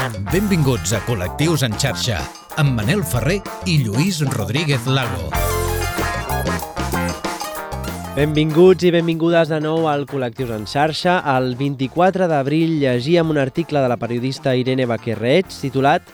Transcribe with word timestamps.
Benvinguts 0.00 0.94
a 0.96 1.00
Col·lectius 1.04 1.60
en 1.66 1.74
xarxa, 1.76 2.22
amb 2.56 2.72
Manel 2.78 3.02
Ferrer 3.04 3.36
i 3.68 3.74
Lluís 3.82 4.22
Rodríguez 4.32 4.86
Lago. 4.88 5.26
Benvinguts 8.16 8.86
i 8.88 8.94
benvingudes 8.94 9.52
de 9.52 9.58
nou 9.60 9.90
al 9.92 10.06
Col·lectius 10.08 10.54
en 10.56 10.64
xarxa. 10.64 11.18
El 11.36 11.52
24 11.60 12.30
d'abril 12.32 12.78
llegíem 12.80 13.28
un 13.28 13.42
article 13.44 13.84
de 13.84 13.92
la 13.92 14.00
periodista 14.00 14.56
Irene 14.56 14.88
Baquerreig 14.88 15.52
titulat 15.52 16.08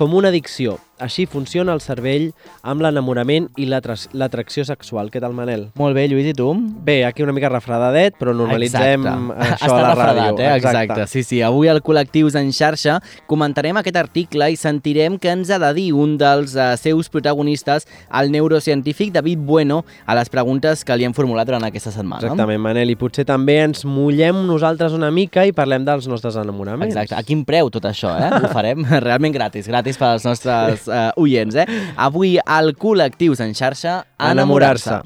Com 0.00 0.16
una 0.16 0.32
addicció, 0.32 0.78
així 1.02 1.26
funciona 1.28 1.74
el 1.76 1.82
cervell 1.84 2.30
amb 2.66 2.82
l'enamorament 2.84 3.48
i 3.60 3.66
l'atracció 3.68 4.64
sexual. 4.66 5.10
Què 5.12 5.20
tal, 5.22 5.34
Manel? 5.36 5.68
Molt 5.78 5.96
bé, 5.96 6.06
Lluís, 6.08 6.30
i 6.30 6.34
tu? 6.36 6.48
Bé, 6.86 7.02
aquí 7.04 7.24
una 7.24 7.34
mica 7.36 7.50
refredadet, 7.52 8.16
però 8.18 8.34
normalitzem 8.36 9.04
Exacte. 9.04 9.36
això 9.56 9.68
Està 9.68 9.76
a 9.76 9.82
la 9.82 9.92
refredat, 9.92 10.32
ràdio. 10.32 10.46
Eh? 10.46 10.56
Exacte. 10.56 11.06
Sí, 11.12 11.24
sí. 11.26 11.40
Avui 11.44 11.70
al 11.72 11.82
Col·lectius 11.84 12.38
en 12.40 12.52
xarxa 12.56 12.98
comentarem 13.30 13.76
aquest 13.80 13.98
article 14.00 14.48
i 14.52 14.58
sentirem 14.60 15.18
què 15.20 15.34
ens 15.36 15.52
ha 15.52 15.60
de 15.62 15.72
dir 15.76 15.88
un 15.96 16.16
dels 16.20 16.56
uh, 16.56 16.72
seus 16.80 17.10
protagonistes, 17.12 17.86
el 18.20 18.32
neurocientífic 18.32 19.12
David 19.14 19.44
Bueno, 19.46 19.82
a 20.06 20.16
les 20.18 20.32
preguntes 20.32 20.84
que 20.86 20.96
li 20.96 21.06
hem 21.06 21.14
formulat 21.16 21.48
durant 21.48 21.66
aquesta 21.68 21.92
setmana. 21.94 22.24
Exactament, 22.24 22.62
Manel, 22.62 22.90
i 22.92 22.98
potser 22.98 23.26
també 23.28 23.58
ens 23.66 23.84
mullem 23.88 24.44
nosaltres 24.48 24.96
una 24.96 25.12
mica 25.14 25.44
i 25.46 25.52
parlem 25.56 25.84
dels 25.86 26.08
nostres 26.10 26.38
enamoraments. 26.40 26.94
Exacte. 26.94 27.18
A 27.18 27.26
quin 27.26 27.44
preu 27.46 27.70
tot 27.74 27.84
això, 27.88 28.14
eh? 28.16 28.32
Ho 28.40 28.52
farem 28.54 28.86
realment 29.06 29.34
gratis, 29.36 29.68
gratis 29.70 30.00
per 30.00 30.14
als 30.14 30.26
nostres 30.26 30.85
uh, 30.88 31.10
oients, 31.20 31.56
eh? 31.56 31.66
Avui 31.96 32.36
al 32.44 32.74
Col·lectius 32.78 33.42
en 33.44 33.54
xarxa, 33.54 34.00
enamorar-se. 34.18 35.02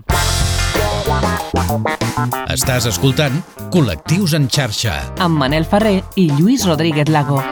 Estàs 2.51 2.89
escoltant 2.91 3.41
Col·lectius 3.71 4.35
en 4.39 4.49
xarxa. 4.51 4.99
amb 5.19 5.39
Manel 5.39 5.65
Ferrer 5.65 6.01
i 6.17 6.31
Lluís 6.35 6.67
Rodríguez 6.67 7.09
Lago. 7.09 7.43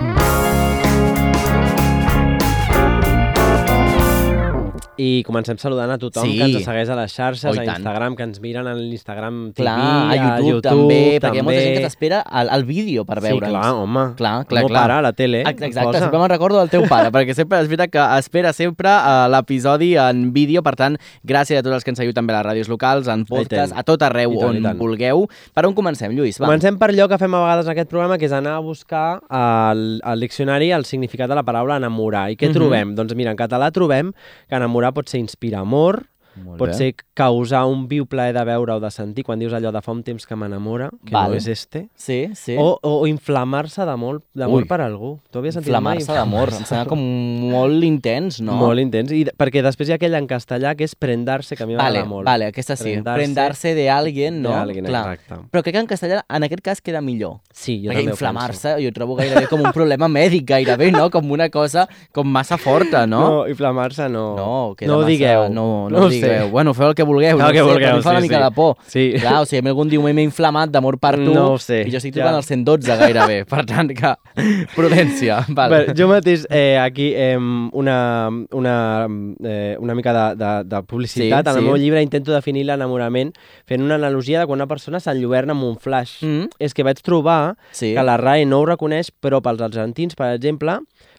I 4.98 5.22
comencem 5.22 5.56
saludant 5.62 5.92
a 5.94 5.96
tothom 5.98 6.24
Sí. 6.26 6.36
que 6.38 6.44
ens 6.44 6.64
segueix 6.64 6.88
a 6.90 6.96
les 6.98 7.12
xarxes, 7.14 7.56
Oh, 7.56 7.60
a. 7.60 7.64
Instagram, 7.64 8.16
que 8.16 8.24
ens 8.24 8.40
miren 8.42 8.66
a 8.66 8.74
l'Instagram 8.74 9.52
TV, 9.54 9.62
Clar, 9.62 10.10
a 10.10 10.40
YouTube, 10.40 10.62
també, 10.62 11.20
perquè 11.22 11.36
hi 11.36 11.38
ha 11.38 11.42
molta 11.46 11.60
gent 11.62 11.76
que 11.76 11.84
t'espera 11.84 12.18
al, 12.26 12.50
al 12.50 12.64
vídeo 12.64 13.04
per 13.06 13.20
veure'ns. 13.20 13.46
Sí, 13.46 13.54
clar, 13.54 13.74
home. 13.74 14.14
Clar, 14.16 14.44
clar, 14.46 14.64
clar. 14.66 14.82
para 14.82 14.98
a 14.98 15.02
la 15.02 15.12
tele. 15.12 15.42
Ex- 15.42 15.62
Exacte, 15.62 15.86
posa. 15.92 16.00
sempre 16.00 16.18
me'n 16.18 16.28
recordo 16.28 16.58
del 16.58 16.68
teu 16.68 16.82
pare, 16.88 17.12
perquè 17.14 17.32
sempre 17.34 17.60
és 17.62 17.68
veritat 17.68 17.90
que 17.94 18.18
espera 18.18 18.52
sempre 18.52 18.88
uh, 18.90 19.28
l'episodi 19.30 19.94
en 19.96 20.32
vídeo, 20.32 20.62
per 20.62 20.74
tant, 20.74 20.98
gràcies 21.24 21.58
a 21.58 21.62
tots 21.62 21.74
els 21.78 21.84
que 21.84 21.90
ens 21.94 21.98
seguiu 22.02 22.12
també 22.12 22.34
a 22.34 22.42
les 22.42 22.46
ràdios 22.50 22.68
locals, 22.68 23.06
en 23.06 23.24
podcast, 23.24 23.72
a 23.78 23.84
tot 23.84 24.02
arreu 24.02 24.32
I 24.34 24.38
tant, 24.42 24.56
on 24.56 24.62
tant. 24.62 24.78
vulgueu. 24.78 25.28
Per 25.54 25.64
on 25.64 25.74
comencem, 25.74 26.10
Lluís? 26.10 26.40
Va. 26.40 26.46
Comencem 26.50 26.76
per 26.76 26.90
allò 26.90 27.06
que 27.08 27.18
fem 27.22 27.32
a 27.38 27.44
vegades 27.46 27.66
en 27.66 27.72
aquest 27.76 27.88
programa, 27.88 28.18
que 28.18 28.26
és 28.26 28.32
anar 28.32 28.56
a 28.56 28.60
buscar 28.66 29.20
al, 29.30 30.00
al 30.02 30.18
diccionari 30.20 30.72
el 30.72 30.84
significat 30.84 31.28
de 31.30 31.36
la 31.38 31.44
paraula 31.44 31.76
enamorar. 31.76 32.30
I 32.32 32.36
què 32.36 32.48
Mhm. 32.48 32.54
trobem? 32.54 32.94
Doncs 32.96 33.14
mira, 33.14 33.30
en 33.30 33.36
català 33.36 33.70
trobem 33.70 34.12
que 34.48 34.56
enamorar 34.56 34.87
pot 34.94 35.10
ser 35.10 35.20
inspirar 35.22 35.64
amor, 35.64 36.04
Molt 36.44 36.58
pot 36.58 36.68
bé. 36.70 36.74
ser 36.74 36.94
causar 37.14 37.64
un 37.66 37.86
viu 37.88 38.06
plaer 38.06 38.34
de 38.34 38.44
veure 38.44 38.74
o 38.76 38.80
de 38.80 38.90
sentir, 38.90 39.24
quan 39.24 39.38
dius 39.38 39.52
allò 39.52 39.72
de 39.72 39.80
fa 39.82 39.92
un 39.92 40.02
temps 40.02 40.26
que 40.26 40.36
m'enamora, 40.36 40.90
que 41.04 41.12
Val. 41.12 41.30
no 41.32 41.36
és 41.36 41.46
este, 41.48 41.88
Sí, 41.96 42.28
sí. 42.34 42.56
o, 42.58 42.78
o 42.82 43.06
inflamar-se 43.06 43.84
d'amor 43.84 44.22
per 44.68 44.80
algú. 44.80 45.18
Tu 45.30 45.38
havies 45.38 45.54
sentit 45.54 45.72
mai? 45.72 45.98
Inflamar-se 45.98 46.12
d'amor. 46.14 46.52
Em 46.58 46.64
sembla 46.64 46.86
com 46.86 46.98
molt 47.50 47.84
intens, 47.84 48.40
no? 48.40 48.54
Molt 48.60 48.80
intens. 48.80 49.12
I, 49.12 49.24
perquè 49.38 49.62
després 49.64 49.88
hi 49.88 49.92
ha 49.92 49.98
aquell 49.98 50.14
en 50.18 50.26
castellà 50.30 50.74
que 50.78 50.84
és 50.84 50.94
prendar-se, 50.94 51.56
que 51.56 51.62
a 51.64 51.66
mi 51.66 51.74
Vale, 51.76 51.98
m'agrada 52.04 52.08
molt. 52.08 52.26
vale, 52.26 52.46
aquesta 52.52 52.76
sí. 52.76 52.92
Prendarse 52.94 53.18
Prendarse 53.22 53.74
de 53.74 53.88
alguien, 53.90 54.42
no? 54.42 54.50
de 54.50 54.54
alguien, 54.56 54.84
Clar. 54.86 55.14
exacte. 55.14 55.40
Però 55.50 55.62
crec 55.62 55.74
que 55.74 55.80
en 55.80 55.86
castellà, 55.90 56.22
en 56.28 56.44
aquest 56.44 56.62
cas, 56.62 56.80
queda 56.80 57.00
millor. 57.00 57.38
Sí, 57.52 57.78
jo 57.82 57.90
Perquè 57.90 58.02
també 58.04 58.12
inflamar-se 58.12 58.76
jo 58.82 58.92
trobo 58.92 59.16
gairebé 59.18 59.46
com 59.48 59.60
un 59.64 59.72
problema 59.72 60.08
mèdic, 60.08 60.44
gairebé, 60.48 60.90
no? 60.92 61.08
Com 61.10 61.30
una 61.30 61.48
cosa 61.50 61.86
com 62.12 62.26
massa 62.28 62.56
forta, 62.58 63.06
no? 63.06 63.20
No, 63.28 63.46
inflamar-se 63.48 64.08
no. 64.08 64.36
No, 64.36 64.74
queda 64.76 64.90
no 64.92 64.98
massa... 64.98 65.08
digueu. 65.10 65.48
No, 65.48 65.88
no, 65.90 65.98
ho 65.98 66.06
ho 66.06 66.08
digueu. 66.08 66.27
Sé. 66.28 66.50
Bueno, 66.50 66.74
feu 66.74 66.88
el 66.90 66.94
que 66.94 67.06
vulgueu. 67.08 67.36
El 67.36 67.42
no 67.42 67.48
que 67.50 67.58
sé, 67.58 67.66
vulgueu, 67.66 67.96
mi 67.96 68.02
fa 68.02 68.10
una 68.14 68.20
sí, 68.20 68.28
mica 68.28 68.38
sí. 68.38 68.44
de 68.44 68.50
por. 68.56 68.76
Sí. 68.86 69.04
Clar, 69.18 69.34
o 69.42 69.46
sigui, 69.48 69.60
a 69.60 69.66
mi 69.66 69.72
algun 69.72 69.88
dia 69.90 70.00
m'he 70.00 70.24
inflamat 70.24 70.70
d'amor 70.70 70.98
per 71.02 71.14
tu 71.16 71.32
No 71.34 71.46
sé, 71.58 71.82
i 71.86 71.92
jo 71.92 71.98
estic 72.00 72.14
ja. 72.14 72.20
trucant 72.20 72.38
al 72.38 72.44
112 72.46 72.96
gairebé. 73.02 73.38
Per 73.52 73.64
tant, 73.66 73.92
que 73.96 74.14
prudència. 74.76 75.40
Vale. 75.48 75.84
Bé, 75.88 75.94
jo 75.98 76.08
mateix 76.10 76.46
eh, 76.50 76.78
aquí 76.80 77.12
eh, 77.16 77.36
una, 77.38 77.98
una, 78.52 78.76
eh, 79.44 79.76
una 79.78 79.94
mica 79.94 80.12
de, 80.12 80.44
de, 80.44 80.52
de 80.64 80.82
publicitat. 80.82 81.46
Sí, 81.46 81.50
en 81.50 81.56
el 81.56 81.62
sí. 81.62 81.66
meu 81.68 81.76
llibre 81.80 82.02
intento 82.02 82.32
definir 82.34 82.66
l'enamorament 82.68 83.32
fent 83.68 83.82
una 83.84 83.96
analogia 83.96 84.40
de 84.40 84.46
quan 84.46 84.58
una 84.60 84.68
persona 84.70 85.00
s'enlluerna 85.00 85.56
amb 85.56 85.64
un 85.64 85.76
flash. 85.78 86.18
Mm. 86.24 86.50
És 86.58 86.74
que 86.74 86.86
vaig 86.86 87.00
trobar 87.02 87.56
Sí. 87.72 87.94
que 87.94 88.02
la 88.02 88.16
RAE 88.16 88.46
no 88.46 88.60
ho 88.60 88.66
reconeix, 88.66 89.10
però 89.22 89.40
pels 89.44 89.60
argentins, 89.64 90.16
per 90.18 90.32
exemple, 90.34 90.78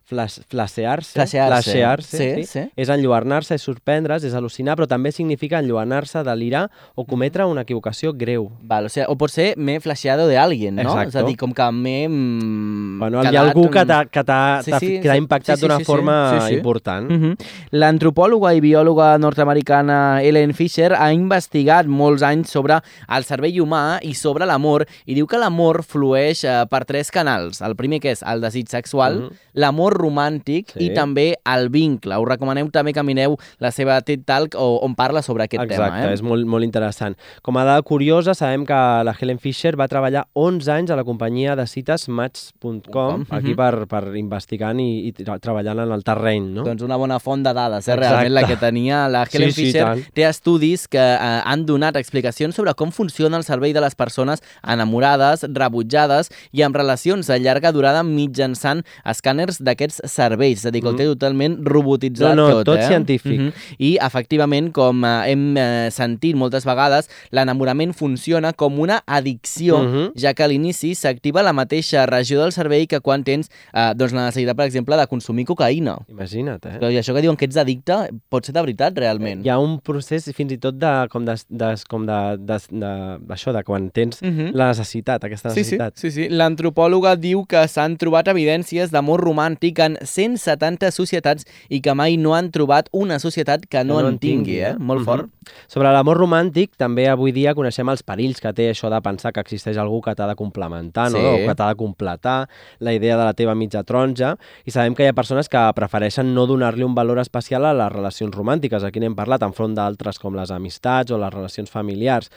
flas, 0.10 0.40
flashear-se, 0.50 1.14
Flashear-se. 1.14 1.62
flashear-se, 1.72 2.18
Sí, 2.18 2.44
sí. 2.50 2.64
és 2.76 2.90
enlluernar-se, 2.90 3.56
és 3.56 3.62
sorprendre's, 3.62 4.24
és 4.26 4.34
al·lucinar, 4.34 4.76
però 4.76 4.88
també 4.90 5.12
significa 5.14 5.60
enlluernar-se, 5.62 6.24
delirar 6.26 6.66
o 6.96 7.06
cometre 7.06 7.46
una 7.46 7.62
equivocació 7.62 8.12
greu. 8.18 8.50
Val, 8.62 8.86
o, 8.86 8.90
sigui, 8.90 9.06
o 9.08 9.16
pot 9.22 9.30
ser 9.32 9.54
m'he 9.58 9.80
flasheado 9.80 10.28
de 10.28 10.38
alguien, 10.42 10.76
no? 10.76 10.82
Exacto. 10.82 11.10
És 11.10 11.16
a 11.16 11.24
dir, 11.28 11.38
com 11.38 11.54
que 11.54 11.70
m'he... 11.72 12.08
mm, 12.10 13.00
Bueno, 13.00 13.24
hi 13.24 13.36
ha 13.38 13.42
algú 13.46 13.70
que 13.70 13.86
t'ha 13.86 14.06
que 14.10 14.24
Sí, 14.64 14.72
sí, 14.80 15.00
que 15.02 15.12
sí, 15.12 15.18
impactat 15.18 15.56
sí, 15.56 15.62
sí, 15.62 15.66
d'una 15.68 15.78
sí, 15.78 15.84
sí, 15.84 15.86
forma 15.86 16.16
sí, 16.42 16.48
sí. 16.50 16.54
important. 16.56 17.10
Mhm. 17.12 17.36
L'antropòloga 17.80 18.52
i 18.58 18.62
biòloga 18.64 19.14
nord-americana 19.22 20.22
Ellen 20.26 20.54
Fisher 20.58 20.94
ha 20.98 21.12
investigat 21.14 21.88
molts 21.88 22.24
anys 22.26 22.50
sobre 22.52 22.80
el 23.08 23.24
cervell 23.28 23.60
humà 23.64 24.00
i 24.06 24.14
sobre 24.18 24.46
l'amor 24.50 24.86
i 25.06 25.16
diu 25.18 25.28
que 25.30 25.38
l'amor 25.40 25.84
flueix 25.84 26.44
eh, 26.44 26.66
per 26.70 26.84
tres 26.90 27.12
canals. 27.12 27.62
El 27.62 27.76
primer 27.80 28.00
que 28.02 28.12
és 28.12 28.24
el 28.24 28.42
desig 28.42 28.68
sexual, 28.70 29.20
Mhm. 29.20 29.38
l'amor 29.54 29.99
romàntic 30.00 30.72
Sí. 30.74 30.88
i 30.88 30.94
també 30.96 31.36
el 31.46 31.70
vincle. 31.70 32.18
Us 32.18 32.28
recomanem 32.28 32.70
també 32.72 32.94
que 32.94 33.04
mireu 33.04 33.38
la 33.60 33.72
seva 33.72 34.00
TED 34.02 34.24
Talk 34.26 34.56
o- 34.58 34.80
on 34.86 34.96
parla 34.96 35.22
sobre 35.22 35.44
aquest 35.44 35.64
Exacte, 35.64 35.92
tema. 36.00 36.10
Eh? 36.10 36.14
és 36.14 36.22
molt, 36.24 36.46
molt 36.48 36.64
interessant. 36.64 37.18
Com 37.44 37.58
a 37.58 37.64
dada 37.66 37.82
curiosa, 37.82 38.34
sabem 38.34 38.66
que 38.66 38.74
la 38.74 39.16
Helen 39.20 39.40
Fisher 39.40 39.76
va 39.80 39.88
treballar 39.88 40.28
11 40.34 40.70
anys 40.72 40.92
a 40.92 40.96
la 40.96 41.04
companyia 41.04 41.56
de 41.56 41.68
cites 41.68 42.08
Match.com, 42.10 43.26
aquí 43.30 43.50
Mhm. 43.50 43.56
per, 43.56 43.88
per 43.88 44.16
investigant 44.16 44.80
i, 44.80 45.08
i 45.08 45.12
treballant 45.14 45.80
en 45.80 45.92
el 45.92 46.04
terreny, 46.04 46.54
no? 46.54 46.64
Doncs 46.64 46.82
una 46.84 46.96
bona 46.96 47.20
font 47.20 47.44
de 47.44 47.54
dades, 47.54 47.88
eh, 47.88 47.92
Exacte. 47.94 48.10
realment, 48.10 48.34
la 48.34 48.44
que 48.48 48.56
tenia 48.58 49.08
la 49.10 49.24
Helen 49.32 49.52
Sí, 49.52 49.62
sí, 49.62 49.66
Fisher. 49.68 49.84
tant. 49.86 50.04
té 50.14 50.24
estudis 50.28 50.88
que 50.88 50.98
eh, 51.00 51.42
han 51.46 51.66
donat 51.66 51.96
explicacions 51.98 52.56
sobre 52.56 52.74
com 52.76 52.92
funciona 52.92 53.38
el 53.38 53.44
cervell 53.44 53.74
de 53.74 53.82
les 53.82 53.96
persones 53.96 54.42
enamorades, 54.64 55.46
rebutjades 55.52 56.30
i 56.52 56.62
amb 56.62 56.76
relacions 56.76 57.28
de 57.28 57.40
llarga 57.40 57.72
durada 57.72 58.04
mitjançant 58.04 58.84
escàners 59.06 59.60
d'aquests 59.90 60.14
cervells. 60.14 60.60
És 60.60 60.66
a 60.66 60.72
dir, 60.72 60.82
que 60.84 60.90
el 60.90 60.96
té 60.98 61.06
totalment 61.06 61.58
robotitzat 61.66 62.36
No, 62.36 62.48
no, 62.48 62.54
tot. 62.60 62.66
tot 62.66 62.80
eh? 62.80 62.88
científic. 62.88 63.40
Mhm. 63.40 63.54
I, 63.80 63.98
efectivament, 64.02 64.72
com 64.74 65.04
eh, 65.06 65.32
hem 65.32 65.58
eh, 65.58 65.90
sentit 65.92 66.36
moltes 66.36 66.66
vegades, 66.66 67.10
l'enamorament 67.32 67.94
funciona 67.94 68.54
com 68.54 68.80
una 68.80 69.02
addicció, 69.08 69.80
Mhm. 69.80 70.12
ja 70.16 70.34
que 70.34 70.44
a 70.44 70.48
l'inici 70.48 70.94
s'activa 70.96 71.42
la 71.44 71.54
mateixa 71.54 72.06
regió 72.06 72.42
del 72.42 72.52
cervell 72.52 72.88
que 72.88 73.00
quan 73.00 73.24
tens 73.24 73.50
eh, 73.74 73.94
doncs 73.96 74.14
la 74.14 74.26
necessitat, 74.26 74.56
per 74.56 74.66
exemple, 74.66 74.96
de 74.98 75.08
consumir 75.08 75.46
cocaïna. 75.46 75.98
Imagina't, 76.10 76.60
eh? 76.66 76.78
Però, 76.80 76.92
I 76.92 76.98
això 76.98 77.14
que 77.14 77.22
diuen 77.22 77.36
que 77.38 77.46
ets 77.46 77.58
addicte 77.58 78.10
pot 78.30 78.46
ser 78.46 78.54
de 78.54 78.62
veritat, 78.62 78.98
realment. 78.98 79.46
Hi 79.46 79.50
ha 79.50 79.60
un 79.60 79.80
procés 79.80 80.30
fins 80.36 80.52
i 80.52 80.58
tot 80.58 80.76
de, 80.78 81.08
com 81.10 81.26
de, 81.26 81.36
de, 81.50 81.76
com 81.88 82.06
de, 82.06 82.38
de, 82.38 82.58
de, 82.72 83.20
això, 83.30 83.54
de 83.54 83.64
quan 83.64 83.90
tens 83.92 84.22
Mhm. 84.22 84.52
la 84.54 84.68
necessitat, 84.70 85.24
aquesta 85.24 85.50
Sí, 85.50 85.64
sí, 85.64 85.78
necessitat. 85.78 85.94
sí, 85.98 86.12
sí. 86.12 86.28
L'antropòloga 86.30 87.16
diu 87.16 87.46
que 87.46 87.68
s'han 87.68 87.98
trobat 87.98 88.28
evidències 88.28 88.90
d'amor 88.92 89.22
romàntic 89.22 89.69
en 89.78 89.98
170 90.02 90.90
societats 90.92 91.46
i 91.70 91.80
que 91.82 91.94
mai 91.94 92.18
no 92.18 92.34
han 92.34 92.50
trobat 92.50 92.90
una 92.92 93.20
societat 93.20 93.68
que 93.70 93.84
no, 93.84 94.00
en 94.00 94.18
tingui, 94.18 94.60
eh? 94.60 94.76
Molt 94.80 95.02
Mhm. 95.02 95.06
fort. 95.06 95.30
Sobre 95.68 95.92
l'amor 95.92 96.18
romàntic, 96.18 96.72
també 96.78 97.08
avui 97.10 97.32
dia 97.32 97.54
coneixem 97.54 97.88
els 97.90 98.02
perills 98.04 98.40
que 98.42 98.54
té 98.54 98.72
això 98.72 98.90
de 98.90 99.02
pensar 99.02 99.32
que 99.34 99.40
existeix 99.42 99.78
algú 99.78 100.02
que 100.02 100.16
t'ha 100.16 100.28
de 100.28 100.36
complementar, 100.36 101.12
no? 101.12 101.18
Sí. 101.20 101.26
o 101.26 101.48
que 101.48 101.56
t'ha 101.56 101.68
de 101.70 101.76
completar 101.76 102.48
la 102.80 102.94
idea 102.94 103.18
de 103.18 103.24
la 103.24 103.34
teva 103.34 103.54
mitja 103.56 103.84
taronja, 103.84 104.38
i 104.66 104.72
sabem 104.72 104.96
que 104.96 105.04
hi 105.04 105.08
ha 105.08 105.14
persones 105.14 105.50
que 105.50 105.72
prefereixen 105.76 106.34
no 106.34 106.46
donar-li 106.48 106.84
un 106.84 106.96
valor 106.96 107.20
especial 107.20 107.66
a 107.66 107.74
les 107.74 107.92
relacions 107.92 108.34
romàntiques. 108.36 108.84
Aquí 108.84 109.00
n'hem 109.00 109.16
parlat 109.16 109.44
enfront 109.44 109.76
d'altres 109.76 110.18
com 110.20 110.34
les 110.36 110.50
amistats 110.52 111.12
o 111.12 111.18
les 111.18 111.34
relacions 111.34 111.70
familiars. 111.70 112.30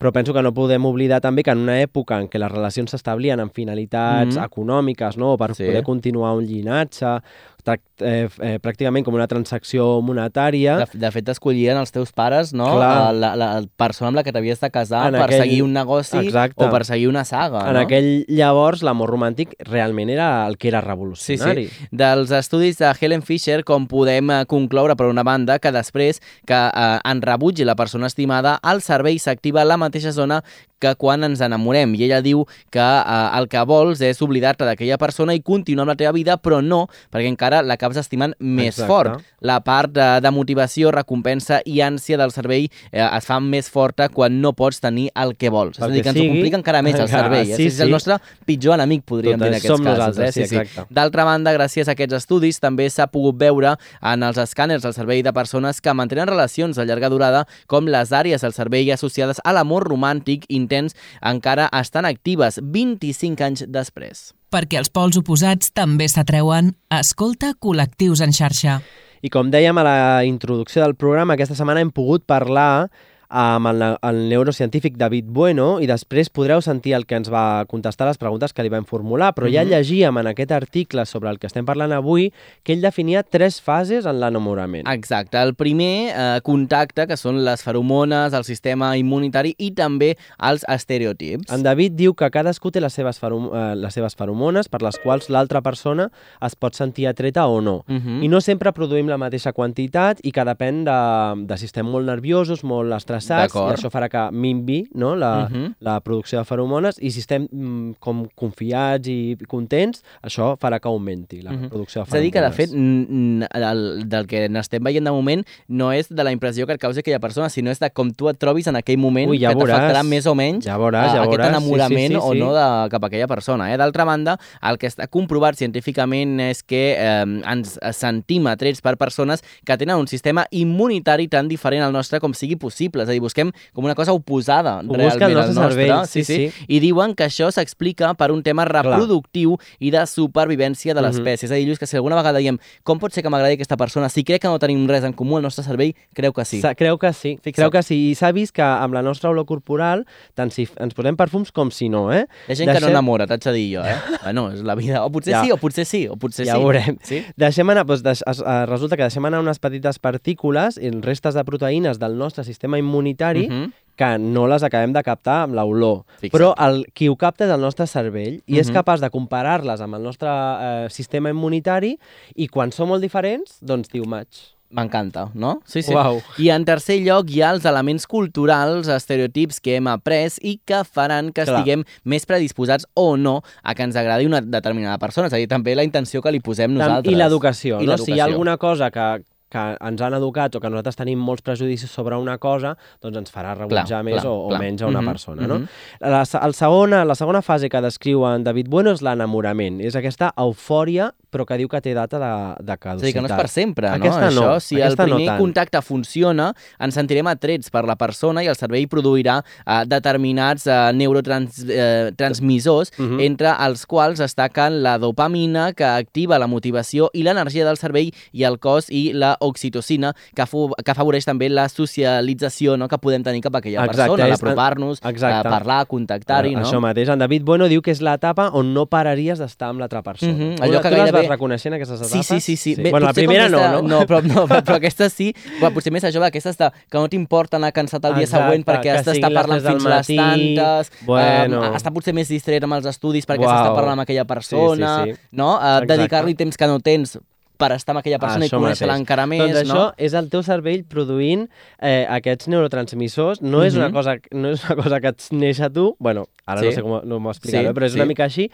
Però 0.00 0.14
penso 0.16 0.32
que 0.32 0.40
no 0.40 0.54
podem 0.56 0.86
oblidar 0.88 1.18
també 1.20 1.42
que 1.44 1.52
en 1.52 1.58
una 1.66 1.74
època 1.82 2.16
en 2.16 2.28
què 2.32 2.38
les 2.40 2.48
relacions 2.50 2.88
s'establien 2.94 3.38
amb 3.42 3.52
finalitats 3.52 4.34
Mhm. 4.38 4.44
econòmiques, 4.46 5.18
no? 5.18 5.36
per 5.36 5.54
Sí. 5.54 5.66
poder 5.66 5.82
continuar 5.84 6.32
un 6.38 6.46
llinatge, 6.46 7.20
eh, 7.68 8.28
eh, 8.40 8.58
pràcticament 8.62 9.04
com 9.04 9.14
una 9.14 9.26
transacció 9.30 10.00
monetària. 10.02 10.78
De, 10.84 10.98
de 10.98 11.10
fet, 11.12 11.28
escollien 11.28 11.76
els 11.80 11.92
teus 11.92 12.12
pares, 12.12 12.52
no? 12.56 12.64
Clar. 12.76 13.12
La, 13.12 13.12
la, 13.12 13.30
la 13.36 13.48
persona 13.76 14.08
amb 14.08 14.16
la 14.20 14.24
que 14.24 14.32
t'havies 14.32 14.60
de 14.60 14.70
casar 14.70 15.06
En 15.08 15.14
per 15.18 15.26
aquell- 15.28 15.42
seguir 15.44 15.62
un 15.64 15.72
negoci 15.72 16.18
Exacte. 16.18 16.64
o 16.64 16.70
per 16.70 16.84
seguir 16.84 17.08
una 17.08 17.24
saga, 17.24 17.66
En 17.68 17.74
no? 17.74 17.80
aquell 17.80 18.24
llavors, 18.28 18.82
l'amor 18.82 19.10
romàntic 19.10 19.54
realment 19.68 20.10
era 20.10 20.46
el 20.46 20.56
que 20.58 20.68
era 20.68 20.80
Sí, 20.80 20.86
revolucionari. 20.86 21.66
sí. 21.68 21.86
Dels 21.90 22.30
estudis 22.30 22.78
de 22.78 22.92
Helen 23.00 23.22
Fisher, 23.22 23.64
com 23.64 23.86
podem 23.86 24.30
eh, 24.30 24.44
concloure, 24.46 24.96
per 24.96 25.06
una 25.06 25.22
banda, 25.22 25.58
que 25.58 25.72
després 25.72 26.20
que 26.46 26.54
eh, 26.54 26.98
en 27.04 27.22
rebutgi 27.22 27.64
la 27.64 27.76
persona 27.76 28.06
estimada, 28.06 28.58
el 28.62 28.80
cervell 28.82 29.18
s'activa 29.20 29.62
a 29.62 29.64
la 29.64 29.76
mateixa 29.76 30.12
zona 30.12 30.42
que 30.80 30.94
quan 30.96 31.24
ens 31.24 31.42
enamorem. 31.44 31.92
I 31.94 32.04
ella 32.06 32.22
diu 32.24 32.46
que 32.72 32.80
eh, 32.80 33.38
el 33.38 33.48
que 33.52 33.60
vols 33.68 34.00
és 34.00 34.22
oblidar-te 34.24 34.64
d'aquella 34.64 34.96
persona 34.96 35.34
i 35.36 35.42
continuar 35.44 35.82
amb 35.84 35.90
la 35.92 35.96
teva 36.00 36.12
vida, 36.16 36.38
però 36.40 36.62
no, 36.64 36.86
perquè 37.12 37.28
encara 37.28 37.49
l'acabes 37.64 37.98
estimant 38.00 38.34
més 38.38 38.76
Exacte. 38.78 38.88
fort. 38.90 39.24
La 39.40 39.58
part 39.64 39.90
de, 39.92 40.06
de 40.22 40.30
motivació, 40.30 40.90
recompensa 40.94 41.60
i 41.66 41.80
ànsia 41.84 42.18
del 42.20 42.30
cervell 42.34 42.68
eh, 42.92 43.00
es 43.02 43.26
fa 43.26 43.40
més 43.40 43.68
forta 43.72 44.08
quan 44.12 44.40
no 44.40 44.52
pots 44.56 44.80
tenir 44.80 45.08
el 45.18 45.34
que 45.36 45.50
vols. 45.50 45.78
Pel 45.80 45.90
és 45.90 45.90
a 45.90 45.94
dir, 45.94 46.02
que 46.02 46.12
que 46.12 46.14
ens 46.14 46.20
ho 46.20 46.32
complica 46.34 46.60
encara 46.60 46.82
més 46.86 46.94
el 46.98 47.06
Encara, 47.06 47.28
cervell. 47.28 47.50
Eh? 47.50 47.56
sí, 47.56 47.66
és 47.70 47.80
el 47.80 47.88
sí. 47.88 47.92
nostre 47.92 48.18
pitjor 48.46 48.74
enemic, 48.78 49.04
podríem 49.08 49.38
Total, 49.38 49.50
dir 49.50 49.56
en 49.56 49.60
aquests 49.60 49.84
casos. 49.86 50.18
eh? 50.18 50.32
sí, 50.32 50.42
exacte. 50.46 50.86
D'altra 50.90 51.24
banda, 51.24 51.54
gràcies 51.56 51.88
a 51.88 51.96
aquests 51.96 52.18
estudis, 52.20 52.60
també 52.60 52.88
s'ha 52.90 53.08
pogut 53.10 53.38
veure 53.40 53.76
en 54.02 54.22
els 54.22 54.38
escàners 54.38 54.82
del 54.86 54.94
cervell 54.94 55.22
de 55.26 55.32
persones 55.32 55.80
que 55.80 55.94
mantenen 55.94 56.28
relacions 56.28 56.76
de 56.76 56.84
llarga 56.86 57.08
durada 57.10 57.46
com 57.66 57.86
les 57.86 58.12
àrees 58.12 58.40
del 58.44 58.52
cervell 58.56 58.92
associades 58.92 59.40
a 59.44 59.52
l'amor 59.56 59.88
romàntic 59.88 60.44
intens 60.48 60.94
encara 61.22 61.68
estan 61.80 62.04
actives 62.04 62.60
25 62.62 63.44
anys 63.44 63.64
després. 63.68 64.30
Perquè 64.50 64.80
els 64.80 64.90
pols 64.90 65.14
oposats 65.20 65.70
també 65.70 66.08
s'atreuen, 66.10 66.72
escolta 66.90 67.52
Col·lectius 67.62 68.22
en 68.24 68.34
xarxa. 68.34 68.80
I 69.22 69.30
com 69.30 69.50
dèiem 69.52 69.78
a 69.78 69.84
la 69.86 69.98
introducció 70.26 70.82
del 70.82 70.96
programa, 70.98 71.36
aquesta 71.36 71.54
setmana 71.54 71.84
hem 71.84 71.92
pogut 71.94 72.24
parlar 72.26 72.88
amb 73.30 73.66
el, 73.70 73.82
el 74.02 74.18
neurocientífic 74.28 74.96
David 74.98 75.26
Bueno 75.30 75.78
i 75.80 75.86
després 75.86 76.28
podreu 76.34 76.60
sentir 76.60 76.94
el 76.96 77.06
que 77.06 77.14
ens 77.14 77.30
va 77.30 77.64
contestar 77.70 78.08
les 78.08 78.18
preguntes 78.18 78.52
que 78.52 78.64
li 78.66 78.68
vam 78.72 78.84
formular, 78.84 79.32
però 79.34 79.46
ja 79.46 79.62
Mhm. 79.62 79.70
llegíem 79.70 80.18
en 80.18 80.26
aquest 80.26 80.50
article 80.52 81.06
sobre 81.06 81.30
el 81.30 81.38
que 81.38 81.46
estem 81.46 81.64
parlant 81.64 81.92
avui 81.92 82.32
que 82.64 82.72
ell 82.72 82.80
definia 82.82 83.22
tres 83.22 83.60
fases 83.60 84.04
en 84.06 84.18
l'enamorament. 84.18 84.88
Exacte. 84.88 85.38
El 85.40 85.54
primer 85.54 86.10
eh, 86.16 86.40
contacte, 86.42 87.06
que 87.06 87.16
són 87.16 87.44
les 87.44 87.62
feromones, 87.62 88.32
el 88.32 88.42
sistema 88.44 88.96
immunitari 88.96 89.54
i 89.58 89.70
també 89.70 90.16
els 90.42 90.64
estereotips. 90.68 91.52
En 91.52 91.62
David 91.62 91.92
diu 91.94 92.14
que 92.14 92.30
cadascú 92.30 92.70
té 92.72 92.80
les 92.80 92.92
seves, 92.92 93.18
ferom 93.20 93.48
eh, 93.54 93.76
les 93.76 93.94
seves 93.94 94.16
feromones 94.16 94.68
per 94.68 94.82
les 94.82 94.98
quals 94.98 95.28
l'altra 95.30 95.60
persona 95.62 96.10
es 96.42 96.56
pot 96.56 96.74
sentir 96.74 97.06
atreta 97.06 97.46
o 97.46 97.60
no. 97.60 97.84
Mhm. 97.86 98.22
I 98.24 98.28
no 98.28 98.40
sempre 98.40 98.72
produïm 98.72 99.06
la 99.06 99.18
mateixa 99.18 99.52
quantitat 99.52 100.18
i 100.24 100.32
que 100.32 100.42
depèn 100.44 100.82
de, 100.84 101.46
de 101.46 101.56
si 101.58 101.66
estem 101.66 101.86
molt 101.86 102.06
nerviosos, 102.06 102.64
molt 102.64 102.92
estressats, 102.92 103.19
D'acord. 103.28 103.70
i 103.72 103.80
això 103.80 103.90
farà 103.90 104.08
que 104.08 104.30
minvi 104.32 104.88
no, 104.94 105.14
la, 105.16 105.48
Mhm. 105.48 105.74
la 105.80 106.00
producció 106.00 106.38
de 106.38 106.44
feromones, 106.44 106.96
i 107.00 107.10
si 107.10 107.20
estem 107.20 107.46
mm, 107.50 107.94
com 107.98 108.26
confiats 108.34 109.06
i 109.08 109.36
contents, 109.48 110.02
això 110.22 110.56
farà 110.58 110.80
que 110.80 110.88
augmenti 110.88 111.42
la 111.42 111.52
Mhm. 111.52 111.68
producció 111.68 112.02
de 112.04 112.08
És 112.08 112.14
a 112.14 112.18
dir, 112.18 112.30
que 112.32 112.40
de 112.40 112.50
feromones. 112.50 113.48
fet, 113.48 113.62
el, 113.62 114.08
del 114.08 114.26
que 114.26 114.48
n'estem 114.48 114.82
veient 114.82 115.04
de 115.04 115.10
moment 115.12 115.44
no 115.68 115.92
és 115.92 116.08
de 116.08 116.24
la 116.24 116.32
impressió 116.32 116.66
que 116.66 116.72
et 116.74 116.80
causi 116.80 117.00
aquella 117.00 117.18
persona, 117.20 117.48
sinó 117.48 117.70
és 117.70 117.78
de 117.80 117.90
com 117.90 118.10
tu 118.12 118.28
et 118.28 118.38
trobis 118.38 118.66
en 118.66 118.76
aquell 118.76 118.98
moment 118.98 119.28
Ui, 119.30 119.38
ja 119.38 119.52
que 119.54 119.58
t'afectarà 119.64 120.02
més 120.06 120.26
o 120.26 120.34
menys 120.34 120.64
Ja 120.64 120.78
veuràs, 120.78 121.12
ja 121.14 121.22
aquest 121.22 121.30
veuràs. 121.38 121.50
Sí, 121.50 121.56
enamorament 121.56 122.08
sí, 122.08 122.14
sí, 122.14 122.20
o 122.22 122.32
sí. 122.32 122.38
no 122.38 122.52
de, 122.54 122.88
cap 122.90 123.04
a 123.04 123.06
aquella 123.06 123.26
persona. 123.26 123.72
Eh? 123.72 123.76
D'altra 123.76 124.04
banda, 124.04 124.38
el 124.62 124.78
que 124.78 124.86
està 124.88 125.06
comprovat 125.08 125.56
científicament 125.56 126.40
és 126.40 126.62
que 126.62 126.96
eh, 126.98 127.24
ens 127.52 127.78
sentim 127.92 128.46
atrets 128.50 128.80
per 128.80 128.96
persones 128.96 129.42
que 129.64 129.76
tenen 129.76 129.96
un 129.96 130.06
sistema 130.06 130.46
immunitari 130.50 131.28
tan 131.28 131.48
diferent 131.48 131.82
al 131.84 131.92
nostre 131.92 132.20
com 132.20 132.32
sigui 132.34 132.56
possible. 132.56 133.02
És 133.04 133.09
a 133.10 133.12
dir, 133.12 133.20
busquem 133.20 133.50
com 133.74 133.84
una 133.84 133.94
cosa 133.94 134.12
oposada 134.12 134.78
Ho 134.80 134.94
realment 134.94 135.30
el 135.30 135.38
al 135.38 135.54
nostre. 135.54 135.68
cervell, 135.74 136.06
sí, 136.06 136.24
sí. 136.24 136.52
I 136.68 136.80
diuen 136.80 137.14
que 137.14 137.24
això 137.26 137.50
s'explica 137.52 138.14
per 138.14 138.30
un 138.32 138.42
tema 138.42 138.64
reproductiu 138.64 139.56
i 139.78 139.90
de 139.90 140.04
supervivència 140.06 140.94
de 140.94 141.00
Mhm. 141.00 141.06
l'espècie. 141.08 141.44
És 141.44 141.50
a 141.50 141.54
dir, 141.54 141.66
Lluís, 141.66 141.78
que 141.78 141.86
si 141.86 141.96
alguna 141.96 142.16
vegada 142.16 142.38
diem 142.38 142.58
com 142.82 142.98
pot 142.98 143.12
ser 143.12 143.22
que 143.22 143.30
m'agradi 143.30 143.54
aquesta 143.54 143.76
persona, 143.76 144.08
si 144.08 144.24
crec 144.24 144.42
que 144.42 144.48
no 144.48 144.58
tenim 144.58 144.86
res 144.88 145.04
en 145.04 145.12
comú 145.12 145.36
al 145.36 145.42
nostre 145.42 145.64
cervell, 145.64 145.94
creu 146.14 146.32
que 146.32 146.44
sí. 146.44 146.60
Sa- 146.60 146.74
Creu 146.74 146.98
que 146.98 147.12
sí, 147.12 147.38
Fixa't. 147.42 147.54
creu 147.54 147.70
que 147.70 147.82
sí. 147.82 148.10
I 148.10 148.14
s'ha 148.14 148.32
vist 148.32 148.54
que 148.54 148.62
amb 148.62 148.94
la 148.94 149.02
nostra 149.02 149.30
olor 149.30 149.44
corporal, 149.44 150.06
tant 150.34 150.50
si 150.50 150.68
ens 150.78 150.94
posem 150.94 151.16
perfums 151.16 151.52
com 151.52 151.70
si 151.70 151.88
no, 151.88 152.12
eh? 152.12 152.26
Hi 152.48 152.52
ha 152.52 152.54
gent 152.56 152.68
que 152.68 152.74
no 152.74 152.86
Deixem- 152.86 152.90
enamora, 152.90 153.26
t'haig 153.26 153.42
de 153.42 153.52
dir 153.52 153.76
jo, 153.76 153.84
eh? 153.84 153.94
bueno, 154.24 154.50
és 154.52 154.62
la 154.62 154.74
vida. 154.74 155.04
O 155.04 155.10
potser 155.10 155.32
Ja. 155.34 155.42
sí, 155.44 155.50
o 155.52 155.56
potser 155.56 155.84
sí, 155.86 156.06
o 156.08 156.16
potser 156.16 156.46
Ja 156.46 156.54
sí. 156.54 156.58
ho 156.58 156.62
veurem. 156.66 156.98
Sí? 157.02 157.24
Deixem 157.36 157.68
anar, 157.68 157.84
doncs, 157.84 158.02
deix, 158.02 158.22
eh, 158.26 158.66
resulta 158.66 158.96
que 158.96 159.02
deixem 159.02 159.24
anar 159.24 159.40
unes 159.40 159.58
petites 159.58 159.98
partícules, 159.98 160.78
en 160.78 161.02
restes 161.02 161.34
de 161.34 161.44
proteïnes 161.44 161.98
del 161.98 162.16
nostre 162.16 162.44
sistema 162.44 162.78
immunitari, 162.78 162.99
Mhm. 163.48 163.72
que 164.00 164.18
no 164.18 164.46
les 164.48 164.62
acabem 164.62 164.94
de 164.94 165.02
captar 165.02 165.42
amb 165.42 165.52
l'olor. 165.54 166.06
Però 166.32 166.54
el, 166.56 166.86
qui 166.94 167.08
ho 167.08 167.16
capta 167.16 167.44
és 167.44 167.50
el 167.52 167.60
nostre 167.60 167.86
cervell 167.86 168.40
i 168.46 168.58
és 168.58 168.68
Mhm. 168.70 168.74
capaç 168.78 169.00
de 169.00 169.10
comparar-les 169.10 169.78
amb 169.82 169.94
el 169.94 170.02
nostre 170.02 170.28
eh, 170.30 170.86
sistema 170.88 171.28
immunitari 171.28 171.98
i 172.34 172.46
quan 172.48 172.72
són 172.72 172.88
molt 172.88 173.02
diferents, 173.02 173.58
doncs 173.60 173.90
diu 173.90 174.04
maig. 174.06 174.26
M'encanta, 174.72 175.28
no? 175.34 175.60
Sí, 175.66 175.82
sí. 175.82 175.92
Uau. 175.92 176.22
I 176.38 176.48
en 176.54 176.64
tercer 176.64 177.00
lloc 177.02 177.28
hi 177.28 177.42
ha 177.42 177.50
els 177.50 177.64
elements 177.66 178.06
culturals, 178.06 178.86
estereotips 178.86 179.58
que 179.60 179.74
hem 179.76 179.88
après 179.88 180.38
i 180.40 180.60
que 180.64 180.84
faran 180.84 181.32
que 181.32 181.42
Clar. 181.44 181.58
estiguem 181.58 181.82
més 182.04 182.24
predisposats 182.24 182.86
o 182.94 183.16
no 183.16 183.42
a 183.64 183.74
que 183.74 183.82
ens 183.82 183.96
agradi 183.96 184.26
una 184.26 184.40
determinada 184.40 184.96
persona. 184.98 185.26
És 185.26 185.32
a 185.34 185.36
dir, 185.42 185.48
també 185.48 185.74
la 185.74 185.82
intenció 185.82 186.22
que 186.22 186.30
li 186.30 186.38
posem 186.40 186.72
nosaltres. 186.72 187.12
I 187.12 187.16
l'educació, 187.18 187.80
no? 187.82 187.98
Si 187.98 188.12
hi 188.12 188.20
ha 188.20 188.24
alguna 188.26 188.56
cosa 188.58 188.92
que, 188.92 189.24
que 189.50 189.76
ens 189.80 190.00
han 190.00 190.14
educat 190.14 190.54
o 190.54 190.60
que 190.60 190.70
nosaltres 190.70 190.96
tenim 190.96 191.18
molts 191.18 191.42
prejudicis 191.42 191.90
sobre 191.90 192.16
una 192.16 192.38
cosa, 192.38 192.76
doncs 193.02 193.18
ens 193.18 193.32
farà 193.34 193.54
rebutjar 193.58 193.86
Clar, 193.86 194.04
més 194.04 194.20
clar, 194.20 194.30
o, 194.32 194.48
clar. 194.48 194.58
o 194.60 194.62
menys 194.62 194.82
a 194.82 194.86
una 194.86 195.00
Mhm, 195.02 195.08
persona, 195.10 195.46
no? 195.46 195.58
mhm. 195.58 195.68
La, 196.00 196.24
se- 196.24 196.38
el 196.42 196.54
segona, 196.54 197.04
la 197.04 197.14
segona 197.14 197.42
fase 197.42 197.68
que 197.68 197.80
descriu 197.80 198.24
en 198.26 198.44
David 198.44 198.68
Bueno 198.68 198.92
és 198.92 199.02
l'enamorament. 199.02 199.80
És 199.80 199.96
aquesta 199.96 200.32
eufòria, 200.36 201.12
però 201.30 201.44
que 201.46 201.56
diu 201.58 201.68
que 201.68 201.80
té 201.80 201.94
data 201.94 202.18
de, 202.18 202.64
de 202.64 202.72
És 202.72 202.74
a 202.74 202.76
caducitat. 202.76 203.06
dir, 203.06 203.12
que 203.14 203.20
no 203.20 203.26
és 203.28 203.40
per 203.40 203.48
sempre, 203.48 203.88
Aquesta 203.88 204.30
no? 204.30 204.40
no, 204.40 204.42
Això, 204.54 204.60
si 204.60 204.76
aquesta 204.80 205.02
el 205.04 205.10
no 205.10 205.16
primer 205.16 205.28
tant. 205.32 205.40
contacte 205.40 205.82
funciona, 205.82 206.54
ens 206.78 206.94
sentirem 206.94 207.26
atrets 207.26 207.70
per 207.70 207.84
la 207.84 207.96
persona 207.96 208.42
i 208.42 208.46
el 208.46 208.56
cervell 208.56 208.88
produirà 208.88 209.42
eh, 209.66 209.84
determinats 209.86 210.66
eh, 210.66 210.92
neurotransmissors, 210.94 211.68
eh, 211.70 212.12
transmissors, 212.16 212.92
Mhm. 212.98 213.20
entre 213.20 213.50
els 213.66 213.86
quals 213.86 214.18
destaquen 214.18 214.82
la 214.82 214.98
dopamina, 214.98 215.72
que 215.72 215.84
activa 215.84 216.38
la 216.38 216.46
motivació 216.46 217.10
i 217.12 217.22
l'energia 217.22 217.64
del 217.64 217.76
cervell, 217.76 218.12
i 218.32 218.44
el 218.44 218.58
cos 218.58 218.90
i 218.90 219.12
la 219.12 219.36
oxitocina, 219.40 220.12
que, 220.34 220.44
que 220.84 220.90
afavoreix 220.92 221.24
també 221.26 221.48
la 221.50 221.68
socialització 221.68 222.76
no? 222.78 222.88
que 222.88 222.98
podem 222.98 223.22
tenir 223.26 223.40
cap 223.42 223.54
a 223.56 223.58
aquella 223.58 223.84
Exacte, 223.84 224.10
persona, 224.16 224.28
l'apropar-nos, 224.30 225.00
exacte. 225.04 225.48
eh, 225.48 225.50
parlar, 225.50 225.86
contactar-hi, 225.90 226.54
no? 226.56 226.62
Això 226.64 226.80
mateix. 226.80 227.08
En 227.08 227.18
David 227.18 227.42
Bueno 227.44 227.68
diu 227.68 227.82
que 227.82 227.90
és 227.94 228.00
l'etapa 228.04 228.50
on 228.56 228.72
no 228.74 228.86
pararies 228.86 229.38
d'estar 229.40 229.70
amb 229.72 229.80
l'altra 229.80 230.02
persona. 230.02 230.32
Mhm, 230.32 230.56
Tu- 230.56 230.62
allò 230.64 230.80
que 230.82 230.88
tu 230.88 230.94
les 230.94 231.04
gairebé- 231.04 231.22
vas 231.22 231.28
reconeixent, 231.34 231.74
aquestes 231.74 232.00
etapes? 232.00 232.12
Sí, 232.12 232.22
sí, 232.22 232.40
sí. 232.40 232.56
sí. 232.56 232.74
Bé, 232.82 232.90
bueno, 232.90 233.06
la 233.06 233.12
primera 233.14 233.48
no, 233.48 233.58
aquesta- 233.58 233.82
no? 233.82 233.88
No, 233.88 234.00
però, 234.06 234.22
no, 234.22 234.46
però 234.48 234.76
aquesta 234.76 235.08
sí. 235.10 235.34
Però 235.60 235.72
potser 235.72 235.92
més 235.92 236.04
a 236.04 236.12
jove, 236.12 236.26
aquesta 236.26 236.50
està, 236.50 236.72
que 236.90 236.98
no 236.98 237.08
t'importa 237.08 237.56
anar 237.56 237.72
cansat 237.72 238.04
el 238.04 238.14
dia 238.14 238.24
Exacte, 238.24 238.44
següent 238.46 238.64
perquè 238.64 238.90
has 238.94 239.04
d'estar 239.04 239.30
les 239.30 239.40
parlant 239.40 239.60
fins 239.62 239.84
del 239.84 239.92
les 239.92 240.06
tantes, 240.06 240.92
Bueno. 241.06 241.64
eh, 241.64 241.76
està 241.76 241.90
potser 241.92 242.14
més 242.14 242.28
distret 242.28 242.62
amb 242.64 242.74
els 242.74 242.86
estudis 242.86 243.26
perquè 243.26 243.44
s'està 243.44 243.74
parlant 243.74 243.92
amb 243.98 244.02
aquella 244.02 244.24
persona, 244.24 245.04
Sí, 245.04 245.10
sí, 245.12 245.16
sí. 245.16 245.28
no? 245.32 245.54
Eh, 245.56 245.64
Exacte. 245.70 245.96
dedicar-li 245.96 246.34
temps 246.34 246.56
que 246.56 246.66
no 246.66 246.78
tens 246.80 247.18
per 247.60 247.70
estar 247.76 247.92
amb 247.94 248.00
aquella 248.00 248.18
persona 248.22 248.46
Això 248.46 248.56
i 248.56 248.62
conèixer-la 248.64 248.96
encara 248.98 249.26
més, 249.30 249.42
doncs 249.52 249.68
no? 249.68 249.74
això 249.74 249.94
és 250.08 250.14
el 250.16 250.30
teu 250.32 250.42
cervell 250.46 250.82
produint 250.88 251.46
eh, 251.78 252.06
aquests 252.08 252.48
neurotransmissors. 252.48 253.42
No, 253.44 253.62
és 253.66 253.76
una 253.76 253.88
Mhm. 253.90 253.94
cosa, 253.94 254.16
no 254.32 254.50
és 254.56 254.64
una 254.64 254.76
cosa 254.82 255.00
que 255.00 255.08
et 255.12 255.28
neix 255.32 255.60
a 255.60 255.68
tu, 255.70 255.94
bueno, 256.00 256.26
ara 256.46 256.62
no 256.62 256.70
Sí. 256.70 256.74
sé 256.74 256.82
com 256.82 257.00
no 257.04 257.20
m'ho 257.20 257.30
explicaré, 257.30 257.68
Sí, 257.68 257.74
però 257.74 257.84
és 257.86 257.92
sí. 257.92 257.98
una 258.00 258.06
mica 258.06 258.24
així, 258.24 258.50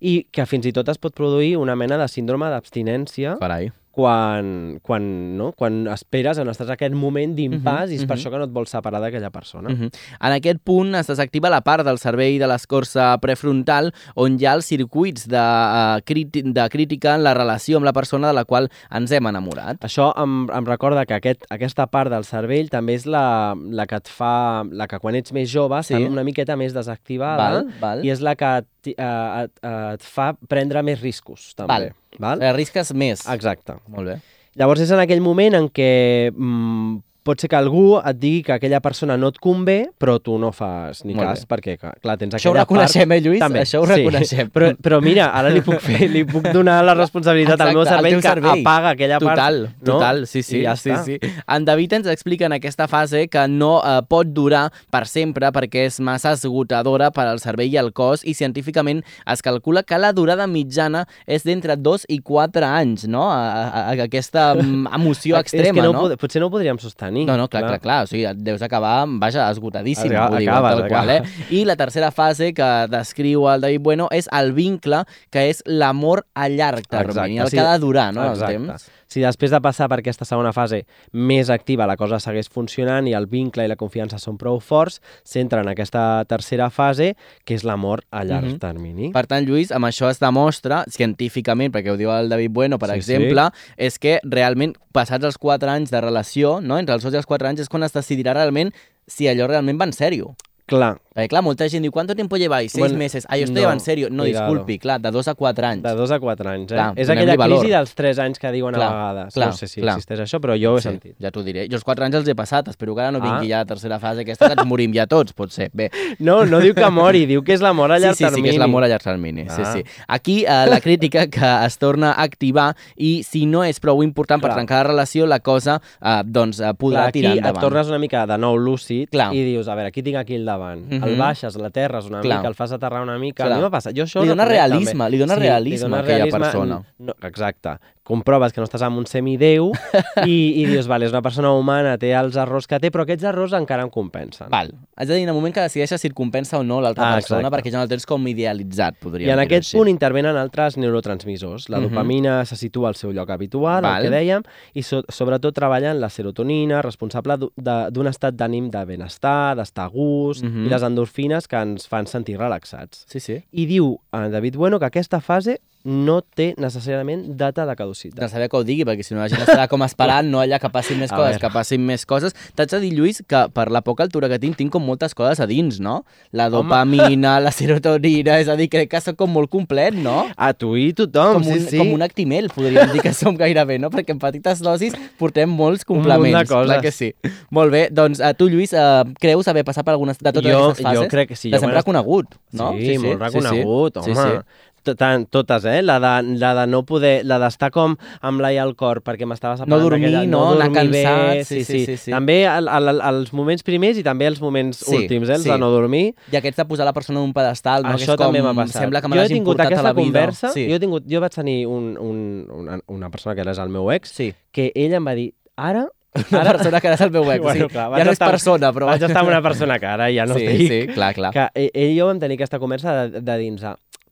i 0.00 0.26
que 0.30 0.46
fins 0.46 0.66
i 0.66 0.72
tot 0.72 0.88
es 0.88 0.98
pot 0.98 1.14
produir 1.14 1.56
una 1.56 1.74
mena 1.76 1.96
de 1.98 2.06
síndrome 2.08 2.46
d'abstinència 2.46 3.38
Carai. 3.40 3.72
Quan, 3.90 4.78
quan, 4.82 5.36
no? 5.36 5.50
quan 5.58 5.86
esperes, 5.90 6.38
on 6.38 6.48
estàs 6.52 6.68
en 6.68 6.76
aquest 6.76 6.94
moment 6.94 7.34
d'impàs 7.36 7.88
Mhm, 7.88 7.92
i 7.92 7.96
és 7.96 8.04
per 8.06 8.16
mhm. 8.16 8.20
això 8.20 8.30
que 8.30 8.38
no 8.38 8.44
et 8.44 8.52
vols 8.54 8.70
separar 8.70 9.00
d'aquella 9.00 9.30
persona. 9.30 9.68
Mhm. 9.70 9.90
En 10.20 10.32
aquest 10.32 10.60
punt 10.64 10.94
es 10.94 11.06
desactiva 11.06 11.50
la 11.50 11.60
part 11.62 11.84
del 11.84 11.98
cervell 11.98 12.38
de 12.38 12.46
l'escorça 12.46 13.18
prefrontal 13.20 13.92
on 14.14 14.38
hi 14.38 14.46
ha 14.46 14.54
els 14.54 14.66
circuits 14.66 15.26
de, 15.28 15.36
uh, 15.36 16.00
críti 16.04 16.42
de 16.42 16.68
crítica 16.68 17.14
en 17.14 17.24
la 17.24 17.34
relació 17.34 17.76
amb 17.76 17.84
la 17.84 17.92
persona 17.92 18.28
de 18.28 18.34
la 18.34 18.44
qual 18.44 18.70
ens 18.90 19.10
hem 19.10 19.26
enamorat. 19.26 19.80
Això 19.80 20.12
em, 20.16 20.48
em 20.50 20.64
recorda 20.66 21.04
que 21.06 21.14
aquest, 21.14 21.44
aquesta 21.50 21.86
part 21.86 22.10
del 22.10 22.24
cervell 22.24 22.70
també 22.70 22.94
és 22.94 23.06
la, 23.06 23.54
la 23.54 23.86
que 23.86 23.96
et 23.96 24.08
fa, 24.08 24.64
la 24.70 24.86
que 24.86 24.98
quan 24.98 25.14
ets 25.14 25.32
més 25.32 25.50
jove 25.50 25.82
Sí. 25.82 25.94
està 25.94 26.10
una 26.10 26.24
miqueta 26.24 26.56
més 26.56 26.72
desactivada 26.74 27.36
Val, 27.36 27.72
val. 27.80 28.04
i 28.04 28.10
és 28.10 28.20
la 28.20 28.34
que 28.36 28.58
et, 28.58 28.94
eh, 28.96 29.44
et, 29.44 29.64
et 29.94 30.02
fa 30.02 30.34
prendre 30.48 30.82
més 30.82 31.00
riscos, 31.00 31.54
també. 31.54 31.68
Val. 31.68 31.90
Val? 32.18 32.42
Arrisques 32.42 32.92
més. 32.96 33.22
Exacte. 33.30 33.76
Molt 33.92 34.10
bé. 34.10 34.18
Llavors 34.58 34.82
és 34.82 34.90
en 34.90 34.98
aquell 35.02 35.22
moment 35.22 35.54
en 35.60 35.68
què 35.70 35.90
mm, 36.32 36.96
pot 37.30 37.40
ser 37.42 37.50
que 37.52 37.58
algú 37.58 37.84
et 38.02 38.18
digui 38.20 38.42
que 38.46 38.56
aquella 38.58 38.80
persona 38.84 39.16
no 39.20 39.30
et 39.30 39.38
convé, 39.42 39.78
però 40.00 40.18
tu 40.22 40.36
no 40.42 40.50
fas 40.52 41.04
ni 41.06 41.14
Molt 41.14 41.28
cas, 41.30 41.44
bé. 41.46 41.50
perquè, 41.54 41.76
clar, 42.02 42.16
tens 42.20 42.34
Això 42.36 42.50
ho 42.50 42.56
aquella 42.56 42.64
reconeixem, 42.66 43.08
part... 43.08 43.20
eh, 43.20 43.24
Lluís? 43.28 43.40
També, 43.44 43.62
Això 43.64 43.80
ho 43.82 43.86
sí. 43.86 43.92
reconeixem. 43.94 44.50
Però, 44.50 44.70
però 44.82 44.98
mira, 45.04 45.30
ara 45.38 45.48
li 45.54 45.62
puc, 45.64 45.78
fer, 45.84 46.08
li 46.10 46.24
puc 46.28 46.50
donar 46.52 46.80
la 46.84 46.94
responsabilitat 46.98 47.60
al 47.60 47.72
meu 47.72 47.82
Exacte, 47.84 47.94
al 47.94 48.04
cervell 48.04 48.16
teu 48.16 48.20
que 48.20 48.28
cervell. 48.28 48.62
apaga 48.66 48.92
aquella 48.96 49.18
Total, 49.22 49.60
part. 49.70 49.76
no? 49.80 49.92
total, 49.92 50.26
sí, 50.26 50.42
sí, 50.42 50.58
I 50.60 50.64
ja 50.66 50.74
sí, 50.76 50.90
està. 50.90 51.04
sí. 51.06 51.18
En 51.46 51.64
David 51.68 51.92
ens 52.00 52.10
explica 52.12 52.46
en 52.50 52.56
aquesta 52.56 52.88
fase 52.90 53.26
que 53.28 53.46
no 53.48 53.70
eh, 53.84 54.00
pot 54.08 54.26
durar 54.34 54.66
per 54.90 55.04
sempre 55.06 55.52
perquè 55.54 55.86
és 55.88 56.00
massa 56.00 56.32
esgotadora 56.36 57.10
per 57.14 57.28
al 57.30 57.40
cervell 57.42 57.70
i 57.72 57.78
al 57.80 57.92
cos 57.96 58.24
i 58.24 58.34
científicament 58.34 59.04
es 59.30 59.42
calcula 59.46 59.82
que 59.86 59.98
la 60.00 60.12
durada 60.16 60.46
mitjana 60.50 61.06
és 61.26 61.44
d'entre 61.46 61.76
2 61.78 62.06
i 62.08 62.20
4 62.26 62.66
anys, 62.66 63.06
no? 63.10 63.28
A, 63.30 63.38
a, 63.38 63.84
a 63.92 63.96
aquesta 64.06 64.54
mm, 64.56 64.88
emoció 64.98 65.38
extrema, 65.38 65.70
és 65.78 65.78
que 65.78 65.86
no, 65.86 65.92
no? 66.08 66.16
Potser 66.20 66.40
no 66.42 66.48
ho 66.50 66.52
podríem 66.52 66.78
sostenir. 66.82 67.19
No, 67.26 67.36
no, 67.36 67.48
clar, 67.48 67.64
clar, 67.66 67.80
clar. 67.80 68.04
O 68.04 68.10
sigui, 68.10 68.26
deus 68.36 68.62
acabar, 68.62 69.04
vaja, 69.22 69.48
esgotadíssim, 69.50 70.12
ho 70.12 70.28
diuen, 70.36 70.48
acabes, 70.48 70.76
tal 70.78 70.88
qual, 70.88 71.10
eh? 71.10 71.22
I 71.50 71.64
la 71.68 71.76
tercera 71.76 72.10
fase 72.10 72.52
que 72.54 72.70
descriu 72.92 73.48
el 73.50 73.60
David 73.66 73.80
Bueno 73.80 74.08
és 74.14 74.28
el 74.32 74.52
vincle, 74.56 75.04
que 75.30 75.48
és 75.50 75.62
l'amor 75.66 76.24
a 76.34 76.48
llarg 76.48 76.86
termini, 76.86 77.38
Exacte, 77.38 77.42
el 77.42 77.50
sí. 77.50 77.56
que 77.56 77.66
ha 77.66 77.72
de 77.72 77.78
durar, 77.78 78.12
no, 78.14 78.24
el 78.24 78.38
Exacte. 78.38 78.58
temps. 78.58 78.90
Si 79.10 79.18
després 79.20 79.50
de 79.50 79.58
passar 79.60 79.88
per 79.90 79.98
aquesta 79.98 80.24
segona 80.24 80.52
fase 80.54 80.84
més 81.12 81.48
activa 81.50 81.86
la 81.90 81.96
cosa 81.98 82.20
segueix 82.22 82.46
funcionant 82.48 83.08
i 83.10 83.14
el 83.18 83.26
vincle 83.26 83.64
i 83.66 83.70
la 83.70 83.74
confiança 83.76 84.20
són 84.22 84.36
prou 84.38 84.60
forts, 84.62 85.00
s'entra 85.26 85.64
en 85.64 85.68
aquesta 85.72 86.24
tercera 86.30 86.68
fase, 86.70 87.16
que 87.44 87.56
és 87.58 87.64
l'amor 87.66 88.04
a 88.12 88.22
llarg 88.24 88.52
Mhm. 88.52 88.58
termini. 88.62 89.12
Per 89.12 89.26
tant, 89.26 89.44
Lluís, 89.48 89.72
amb 89.72 89.86
això 89.86 90.08
es 90.10 90.20
demostra, 90.20 90.84
científicament, 90.88 91.72
perquè 91.74 91.90
ho 91.90 91.96
diu 91.96 92.10
el 92.12 92.28
David 92.28 92.52
Bueno, 92.52 92.78
per 92.78 92.90
Sí, 92.90 92.94
exemple, 93.00 93.50
és 93.76 93.98
que 93.98 94.20
realment, 94.22 94.76
passats 94.92 95.24
els 95.24 95.38
4 95.38 95.68
anys 95.70 95.90
de 95.90 96.00
relació, 96.00 96.60
no? 96.60 96.78
entre 96.78 96.94
els 96.94 97.02
2 97.02 97.12
i 97.12 97.16
els 97.16 97.26
4 97.26 97.48
anys, 97.48 97.60
és 97.60 97.68
quan 97.68 97.82
es 97.82 97.92
decidirà 97.92 98.32
realment 98.34 98.72
si 99.08 99.26
allò 99.26 99.48
realment 99.48 99.78
va 99.80 99.84
en 99.86 99.92
sèrio. 99.92 100.36
Clar, 100.70 100.98
Perquè, 101.10 101.26
clar, 101.28 101.42
molta 101.42 101.66
gent 101.68 101.82
diu, 101.82 101.90
¿cuánto 101.90 102.14
tiempo 102.14 102.36
lleváis? 102.38 102.70
Seis 102.70 102.80
Bueno, 102.80 102.96
meses. 102.96 103.26
Ah, 103.28 103.36
jo 103.36 103.42
estoy 103.44 103.62
no, 103.64 103.72
en 103.72 103.80
sèrio. 103.80 104.08
No, 104.08 104.22
cuidado. 104.22 104.46
disculpi, 104.46 104.78
clar, 104.78 105.00
de 105.02 105.10
2 105.10 105.26
a 105.28 105.34
4 105.34 105.66
anys. 105.66 105.82
de 105.82 105.94
dos 105.96 106.10
a 106.12 106.20
quatre 106.20 106.48
anys. 106.48 106.70
Eh? 106.70 106.74
Clar, 106.76 106.92
és 106.96 107.08
aquella 107.10 107.34
valor. 107.36 107.58
crisi 107.58 107.72
dels 107.72 107.94
tres 107.94 108.18
anys 108.22 108.38
que 108.38 108.52
diuen 108.52 108.72
Clar, 108.74 108.86
a 108.88 109.12
vegades. 109.12 109.34
clar, 109.34 109.48
no 109.48 109.52
sé 109.58 109.66
si 109.66 109.80
clar. 109.80 109.96
existeix 109.98 110.20
això, 110.20 110.38
però 110.40 110.54
jo 110.56 110.72
ho 110.72 110.78
he 110.78 110.80
Sí, 110.80 110.88
sentit. 110.88 111.16
ja 111.20 111.30
t'ho 111.32 111.42
diré. 111.42 111.66
Jo 111.68 111.74
els 111.74 111.82
4 111.84 112.04
anys 112.04 112.14
els 112.14 112.28
he 112.28 112.34
passat, 112.36 112.68
espero 112.68 112.94
que 112.94 113.02
ara 113.02 113.10
no 113.10 113.18
Ah. 113.18 113.22
vingui 113.40 113.48
ja 113.50 113.58
la 113.58 113.64
tercera 113.64 113.98
fase 113.98 114.20
aquesta, 114.20 114.46
que 114.46 114.52
ens 114.60 114.64
morim 114.66 114.94
ja 114.94 115.06
tots, 115.08 115.32
potser. 115.32 115.68
Bé, 115.74 115.90
No, 116.20 116.44
no 116.46 116.60
diu 116.60 116.74
que 116.74 116.88
mori, 116.90 117.26
diu 117.26 117.42
que 117.42 117.52
és 117.54 117.60
l'amor 117.60 117.90
a 117.90 117.98
llarg 117.98 118.14
sí, 118.14 118.24
sí, 118.24 118.24
sí, 118.24 118.30
termini. 118.30 118.48
que 118.48 118.54
és 118.54 118.58
l'amor 118.60 118.84
a 118.84 118.88
llarg 118.88 119.02
termini. 119.02 119.44
Sí, 119.50 119.62
Ah. 119.62 119.72
sí. 119.74 119.84
Aquí 120.06 120.44
eh, 120.46 120.66
la 120.70 120.80
crítica 120.80 121.26
que 121.26 121.66
es 121.66 121.76
torna 121.76 122.12
a 122.12 122.22
activar 122.22 122.76
i 122.96 123.24
si 123.24 123.46
no 123.46 123.64
és 123.64 123.80
prou 123.80 124.02
important 124.04 124.40
per 124.40 124.50
Clar. 124.50 124.56
trencar 124.58 124.76
la 124.86 124.88
relació, 124.92 125.26
la 125.26 125.40
cosa 125.40 125.82
eh, 126.00 126.22
doncs, 126.24 126.60
eh, 126.60 126.72
podrà 126.78 126.92
Clar, 127.02 127.08
aquí 127.08 127.18
tirar 127.20 127.32
et 127.32 127.38
endavant. 127.38 127.60
tornes 127.60 127.88
una 127.88 127.98
mica 127.98 128.26
de 128.26 128.38
nou 128.38 128.56
lúcid 128.56 129.10
Clar. 129.10 129.34
i 129.34 129.42
dius, 129.42 129.66
a 129.66 129.74
veure, 129.74 129.88
aquí 129.88 130.02
tinc 130.04 130.16
aquí 130.16 130.36
al 130.36 130.44
davant. 130.44 130.59
Mhm. 130.76 131.02
El 131.04 131.16
baixes, 131.18 131.56
l'aterres 131.56 132.06
una 132.06 132.20
Clar. 132.20 132.38
mica, 132.38 132.48
el 132.48 132.54
fas 132.54 132.72
aterrar 132.72 133.02
una 133.02 133.18
mica. 133.18 133.44
Clar. 133.44 133.52
A 133.52 133.56
mi 133.56 133.62
m'ha 133.62 133.70
passat. 133.70 133.94
Jo 133.96 134.04
això 134.04 134.22
Li 134.22 134.28
dona 134.28 134.44
realisme, 134.44 134.92
també. 134.92 135.10
li 135.10 135.18
dona 135.18 135.34
realisme 135.36 135.76
li 135.76 135.82
dona 135.82 135.96
a 135.96 136.00
aquella 136.00 136.16
realisme. 136.24 136.40
persona. 136.40 136.82
No, 136.98 137.14
exacte. 137.22 137.78
Comproves 138.10 138.52
que 138.52 138.58
no 138.60 138.66
estàs 138.66 138.82
amb 138.82 138.98
un 138.98 139.06
semideu 139.06 139.70
i, 140.26 140.36
i 140.60 140.64
dius, 140.66 140.88
vale, 140.90 141.06
és 141.06 141.12
una 141.14 141.22
persona 141.22 141.52
humana, 141.54 141.96
té 142.00 142.10
els 142.18 142.34
errors 142.40 142.66
que 142.66 142.80
té, 142.82 142.90
però 142.90 143.04
aquests 143.06 143.22
errors 143.30 143.52
encara 143.54 143.84
em 143.86 143.90
compensen. 143.94 144.48
Val. 144.50 144.72
Has 144.98 145.06
de 145.08 145.14
dir 145.14 145.22
en 145.22 145.30
el 145.30 145.36
moment 145.38 145.54
que 145.54 145.62
decideixes 145.62 146.02
si 146.02 146.08
et 146.10 146.14
compensa 146.16 146.58
o 146.58 146.64
no 146.66 146.80
l'altra 146.82 147.06
Ah, 147.06 147.14
persona, 147.20 147.40
exacte. 147.40 147.56
perquè 147.56 147.70
ja 147.72 147.78
no 147.78 147.84
el 147.86 147.92
tens 147.92 148.06
com 148.10 148.26
idealitzat, 148.26 148.98
podríem 149.00 149.28
I 149.28 149.32
en 149.32 149.38
dir 149.38 149.46
aquest 149.46 149.68
així. 149.68 149.76
punt 149.78 149.88
intervenen 149.92 150.36
altres 150.36 150.76
neurotransmissors. 150.76 151.68
La 151.70 151.78
Mhm. 151.78 151.88
dopamina 151.88 152.44
se 152.44 152.56
situa 152.56 152.88
al 152.88 152.96
seu 152.96 153.12
lloc 153.12 153.30
habitual, 153.30 153.82
Val. 153.82 154.04
el 154.04 154.10
que 154.10 154.16
dèiem, 154.18 154.42
i 154.74 154.82
so 154.82 155.02
sobretot 155.08 155.54
treballen 155.54 156.00
la 156.00 156.10
serotonina, 156.10 156.82
responsable 156.82 157.36
d'un 157.38 158.06
estat 158.08 158.34
d'ànim 158.34 158.70
de 158.70 158.84
benestar, 158.84 159.56
d'estar 159.56 159.84
a 159.84 159.88
gust, 159.88 160.42
Mhm. 160.44 160.66
i 160.66 160.68
les 160.68 160.82
endorfines 160.82 161.46
que 161.48 161.56
ens 161.56 161.86
fan 161.86 162.06
sentir 162.06 162.36
relaxats. 162.38 163.04
Sí, 163.08 163.20
sí. 163.20 163.42
I 163.52 163.66
diu 163.66 164.00
en 164.12 164.30
David 164.32 164.56
Bueno 164.56 164.78
que 164.78 164.86
aquesta 164.86 165.20
fase 165.20 165.60
no 165.84 166.20
té 166.22 166.54
necessàriament 166.58 167.36
data 167.36 167.64
de 167.64 167.70
de 167.70 167.76
caducitat. 167.76 168.28
saber 168.30 168.48
que 168.50 168.56
ho 168.56 168.64
digui, 168.64 168.84
perquè 168.84 169.02
si 169.02 169.14
no 169.14 169.20
la 169.20 169.28
gent 169.28 169.40
estarà 169.40 169.68
com 169.68 169.82
esperant, 169.82 170.26
no 170.28 170.40
allà 170.40 170.58
que 170.60 170.68
passin 170.68 170.98
més 170.98 171.12
A 171.12 171.16
coses, 171.16 171.36
veure. 171.36 171.40
que 171.40 171.50
passin 171.54 171.80
més 171.86 172.04
coses. 172.04 172.34
T'haig 172.54 172.68
de 172.70 172.80
dir, 172.80 172.92
Lluís, 172.92 173.22
que 173.26 173.48
per 173.54 173.70
la 173.70 173.80
poca 173.80 174.02
altura 174.02 174.28
que 174.28 174.38
tinc, 174.38 174.56
tinc 174.56 174.70
com 174.72 174.82
moltes 174.84 175.14
coses 175.14 175.40
a 175.40 175.46
dins, 175.46 175.78
no? 175.80 176.04
La 176.32 176.48
dopamina, 176.50 177.38
la 177.40 177.50
serotonina, 177.52 178.38
és 178.40 178.48
a 178.48 178.56
dir, 178.56 178.68
crec 178.68 178.90
que 178.90 179.00
soc 179.00 179.16
com 179.16 179.30
molt 179.32 179.48
complet, 179.50 179.94
no? 179.94 180.26
A 180.36 180.52
tu 180.52 180.74
i 180.76 180.92
tothom, 180.92 181.34
Com 181.40 181.44
sí, 181.44 181.52
un, 181.52 181.66
sí. 181.68 181.78
com 181.78 181.92
un 181.94 182.02
actimel, 182.02 182.50
podríem 182.54 182.92
dir 182.92 183.00
que 183.02 183.12
som 183.14 183.36
gairebé, 183.36 183.78
no? 183.78 183.90
Perquè 183.90 184.10
en 184.14 184.18
petites 184.18 184.60
dosis 184.60 184.94
portem 185.18 185.48
molts 185.48 185.84
Un 185.88 185.96
complements. 185.96 186.48
de 186.48 186.54
coses. 186.54 186.66
Clar 186.66 186.80
que 186.82 186.92
sí. 186.92 187.12
Molt 187.50 187.70
bé, 187.72 187.88
doncs 187.90 188.20
uh, 188.20 188.32
tu, 188.36 188.48
Lluís, 188.48 188.72
uh, 188.74 189.04
creus 189.20 189.48
haver 189.48 189.64
passat 189.64 189.84
per 189.84 189.94
algunes 189.94 190.18
de 190.18 190.32
totes 190.32 190.50
Jo- 190.50 190.64
aquestes 190.70 190.84
fases? 190.84 191.00
jo 191.02 191.08
crec 191.08 191.28
que 191.28 191.36
sí, 191.36 191.50
De 191.50 191.56
jo 191.56 191.60
sempre 191.62 191.76
reconegut, 191.78 192.34
no? 192.52 192.72
Sí, 192.76 192.98
molt 192.98 193.20
reconegut, 193.20 193.94
sí, 194.04 194.10
home. 194.10 194.14
Sí, 194.14 194.20
sí. 194.20 194.69
Tant, 194.96 195.26
totes, 195.28 195.64
eh? 195.64 195.82
La 195.82 195.98
de, 196.00 196.12
la 196.38 196.54
de 196.54 196.66
no 196.70 196.82
poder, 196.88 197.20
la 197.28 197.38
d'estar 197.38 197.70
com 197.70 197.96
amb 198.22 198.40
l'ai 198.40 198.56
al 198.58 198.74
cor 198.76 199.02
perquè 199.04 199.26
m'estava 199.28 199.56
separant 199.58 199.70
No 199.74 199.78
dormir, 199.82 200.08
d'aquella- 200.10 200.26
no? 200.30 200.52
Anar 200.54 200.70
dormir 200.70 200.90
bé, 200.92 201.02
cansat, 201.04 201.44
sí, 201.46 201.64
sí, 201.64 201.64
sí, 201.64 201.84
sí, 201.86 201.96
sí. 202.06 202.10
També 202.14 202.44
el, 202.48 202.68
el, 202.68 203.00
els 203.10 203.32
moments 203.36 203.62
primers 203.62 203.98
i 204.00 204.02
també 204.06 204.26
els 204.26 204.40
moments 204.40 204.78
Sí, 204.84 204.96
últims, 204.96 205.28
eh? 205.28 205.34
Els 205.38 205.44
sí. 205.44 205.50
de 205.50 205.58
no 205.58 205.70
dormir. 205.70 206.14
I 206.32 206.36
aquests 206.40 206.56
de 206.62 206.64
posar 206.72 206.86
la 206.88 206.92
persona 206.96 207.18
en 207.20 207.26
un 207.26 207.32
pedestal, 207.36 207.82
no? 207.82 207.90
que 207.90 208.00
Això 208.02 208.12
és 208.14 208.16
com, 208.16 208.26
també 208.26 208.42
m'ha 208.42 208.54
passat. 208.54 208.82
Sembla 208.82 209.00
que 209.02 209.08
me 209.08 209.16
l'hagin 209.20 209.44
portat 209.44 209.72
a 209.72 209.82
la 209.82 209.92
vida. 209.92 210.04
conversa, 210.04 210.48
Sí. 210.54 210.66
jo, 210.68 210.76
he 210.76 210.80
tingut, 210.80 211.04
jo 211.06 211.20
vaig 211.20 211.32
tenir 211.34 211.66
un, 211.66 211.96
un, 212.00 212.20
una, 212.50 212.80
una 212.88 213.10
persona 213.10 213.34
que 213.34 213.42
era 213.42 213.52
el 213.52 213.68
meu 213.68 213.90
ex, 213.92 214.08
sí. 214.10 214.32
que 214.50 214.72
ell 214.74 214.94
em 214.94 215.06
va 215.06 215.14
dir, 215.14 215.32
ara... 215.56 215.86
Una 216.32 216.42
persona 216.42 216.80
que 216.80 216.88
ara 216.88 216.96
és 216.96 217.02
el 217.04 217.12
meu 217.14 217.22
ex, 217.30 217.38
Bueno, 217.46 217.68
sí. 217.68 217.72
clar, 217.72 217.84
ja 217.92 218.02
no 218.04 218.10
és 218.10 218.16
estar- 218.18 218.30
persona, 218.32 218.72
però... 218.74 218.86
Vaig 218.88 219.02
estar 219.06 219.20
amb 219.20 219.28
una 219.30 219.38
persona 219.48 219.76
que 219.78 219.86
ara 219.86 220.08
ja 220.10 220.24
no 220.26 220.34
sí, 220.34 220.42
estic. 220.44 220.68
sí, 220.72 220.78
clar, 220.96 221.12
clar. 221.14 221.30
Que 221.32 221.44
ell, 221.54 221.70
ell 221.72 221.92
i 221.92 221.98
jo 222.00 222.08
vam 222.08 222.18
tenir 222.18 222.34
aquesta 222.40 222.58
conversa 222.58 222.94
de, 223.06 223.20
de 223.22 223.36
dins 223.38 223.60
de, 223.62 223.70